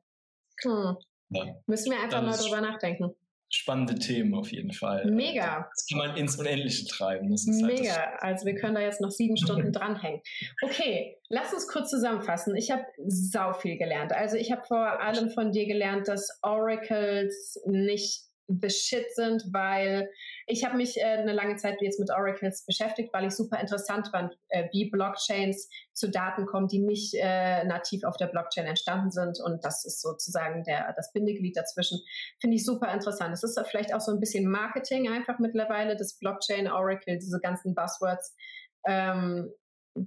[0.62, 0.96] Hm.
[1.30, 1.56] Ja.
[1.66, 3.14] Müssen wir einfach mal drüber nachdenken
[3.50, 5.04] spannende Themen auf jeden Fall.
[5.10, 5.68] Mega.
[5.74, 7.28] Das kann man ins Unendliche treiben.
[7.28, 7.96] Mega.
[7.96, 10.20] Halt also wir können da jetzt noch sieben Stunden dranhängen.
[10.62, 12.56] Okay, lass uns kurz zusammenfassen.
[12.56, 14.12] Ich habe sau viel gelernt.
[14.12, 18.29] Also ich habe vor allem von dir gelernt, dass Oracles nicht
[18.60, 20.10] the shit sind, weil
[20.46, 24.08] ich habe mich äh, eine lange Zeit jetzt mit Oracles beschäftigt, weil ich super interessant
[24.08, 29.10] fand, äh, wie Blockchains zu Daten kommen, die nicht äh, nativ auf der Blockchain entstanden
[29.10, 29.38] sind.
[29.40, 32.00] Und das ist sozusagen der, das Bindeglied dazwischen.
[32.40, 33.32] Finde ich super interessant.
[33.32, 37.74] Es ist vielleicht auch so ein bisschen Marketing einfach mittlerweile, das Blockchain, Oracle, diese ganzen
[37.74, 38.34] Buzzwords.
[38.86, 39.52] Ähm,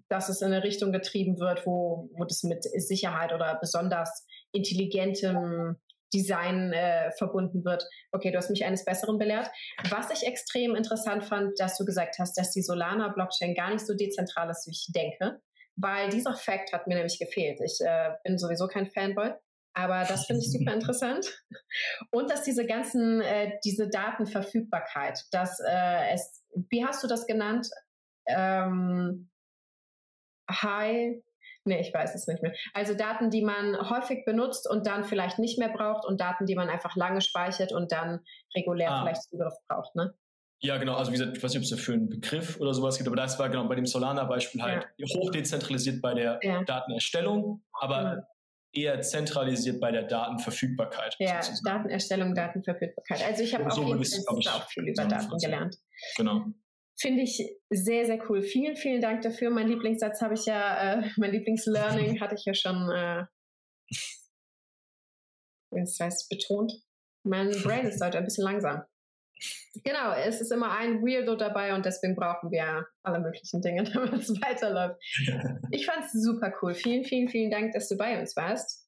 [0.08, 5.78] dass es in eine Richtung getrieben wird, wo, wo das mit Sicherheit oder besonders intelligentem
[6.14, 7.84] Design äh, verbunden wird.
[8.12, 9.50] Okay, du hast mich eines Besseren belehrt.
[9.90, 13.96] Was ich extrem interessant fand, dass du gesagt hast, dass die Solana-Blockchain gar nicht so
[13.96, 15.42] dezentral ist, wie ich denke,
[15.76, 17.60] weil dieser Fakt hat mir nämlich gefehlt.
[17.64, 19.32] Ich äh, bin sowieso kein Fanboy,
[19.74, 21.26] aber das finde ich super interessant.
[22.12, 27.68] Und dass diese ganzen, äh, diese Datenverfügbarkeit, dass äh, es, wie hast du das genannt?
[28.28, 29.30] Ähm,
[30.50, 31.24] High
[31.66, 32.54] Nee, ich weiß es nicht mehr.
[32.74, 36.56] Also Daten, die man häufig benutzt und dann vielleicht nicht mehr braucht und Daten, die
[36.56, 38.20] man einfach lange speichert und dann
[38.56, 39.02] regulär ah.
[39.02, 40.14] vielleicht Zugriff braucht, ne?
[40.60, 40.96] Ja, genau.
[40.96, 43.18] Also wie gesagt, ich weiß nicht, ob es dafür einen Begriff oder sowas gibt, aber
[43.18, 45.08] das war genau bei dem Solana-Beispiel halt ja.
[45.18, 46.64] hoch dezentralisiert bei der ja.
[46.64, 48.26] Datenerstellung, aber
[48.74, 48.94] ja.
[48.94, 51.16] eher zentralisiert bei der Datenverfügbarkeit.
[51.20, 51.80] Ja, sozusagen.
[51.80, 53.26] Datenerstellung, Datenverfügbarkeit.
[53.26, 55.76] Also ich habe auf jeden Fall auch viel über Daten gelernt.
[56.16, 56.46] Genau.
[57.00, 58.42] Finde ich sehr, sehr cool.
[58.42, 59.50] Vielen, vielen Dank dafür.
[59.50, 63.26] Mein Lieblingssatz habe ich ja, äh, mein Lieblingslearning hatte ich ja schon, äh,
[65.72, 66.74] das heißt, betont.
[67.26, 68.84] Mein Brain ist heute ein bisschen langsam.
[69.84, 74.14] Genau, es ist immer ein Weirdo dabei und deswegen brauchen wir alle möglichen Dinge, damit
[74.14, 75.02] es weiterläuft.
[75.72, 76.74] Ich fand es super cool.
[76.74, 78.83] Vielen, vielen, vielen Dank, dass du bei uns warst.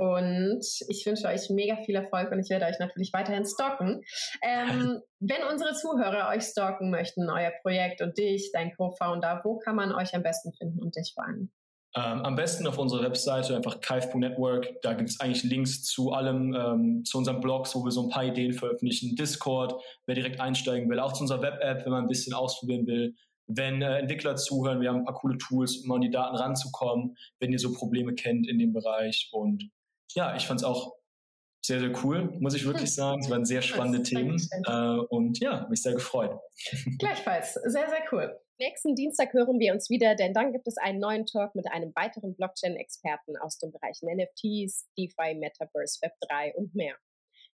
[0.00, 4.00] Und ich wünsche euch mega viel Erfolg und ich werde euch natürlich weiterhin stalken.
[4.42, 9.76] Ähm, wenn unsere Zuhörer euch stalken möchten, euer Projekt und dich, dein Co-Founder, wo kann
[9.76, 11.50] man euch am besten finden und dich vor allem?
[11.94, 14.80] Ähm, am besten auf unserer Webseite, einfach kaif.network.
[14.80, 18.08] Da gibt es eigentlich Links zu allem, ähm, zu unseren Blogs, wo wir so ein
[18.08, 19.16] paar Ideen veröffentlichen.
[19.16, 19.74] Discord,
[20.06, 20.98] wer direkt einsteigen will.
[20.98, 23.16] Auch zu unserer Web-App, wenn man ein bisschen ausprobieren will.
[23.48, 27.18] Wenn äh, Entwickler zuhören, wir haben ein paar coole Tools, um an die Daten ranzukommen,
[27.38, 29.28] wenn ihr so Probleme kennt in dem Bereich.
[29.32, 29.68] Und
[30.14, 30.94] ja, ich fand es auch
[31.64, 33.20] sehr, sehr cool, muss ich wirklich sagen.
[33.20, 34.40] Es waren sehr spannende Themen.
[34.66, 36.38] Äh, und ja, mich sehr gefreut.
[36.98, 38.40] Gleichfalls, sehr, sehr cool.
[38.58, 41.92] Nächsten Dienstag hören wir uns wieder, denn dann gibt es einen neuen Talk mit einem
[41.94, 46.94] weiteren Blockchain-Experten aus den Bereichen NFTs, DeFi, Metaverse, Web3 und mehr.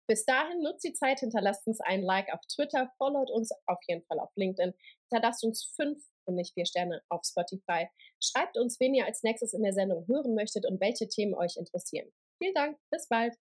[0.08, 4.04] Bis dahin nutzt die Zeit, hinterlasst uns ein Like auf Twitter, followt uns auf jeden
[4.06, 4.72] Fall auf LinkedIn,
[5.10, 7.88] hinterlasst uns fünf und nicht vier Sterne auf Spotify.
[8.22, 11.56] Schreibt uns, wen ihr als nächstes in der Sendung hören möchtet und welche Themen euch
[11.56, 12.12] interessieren.
[12.40, 13.36] Vielen Dank, bis bald.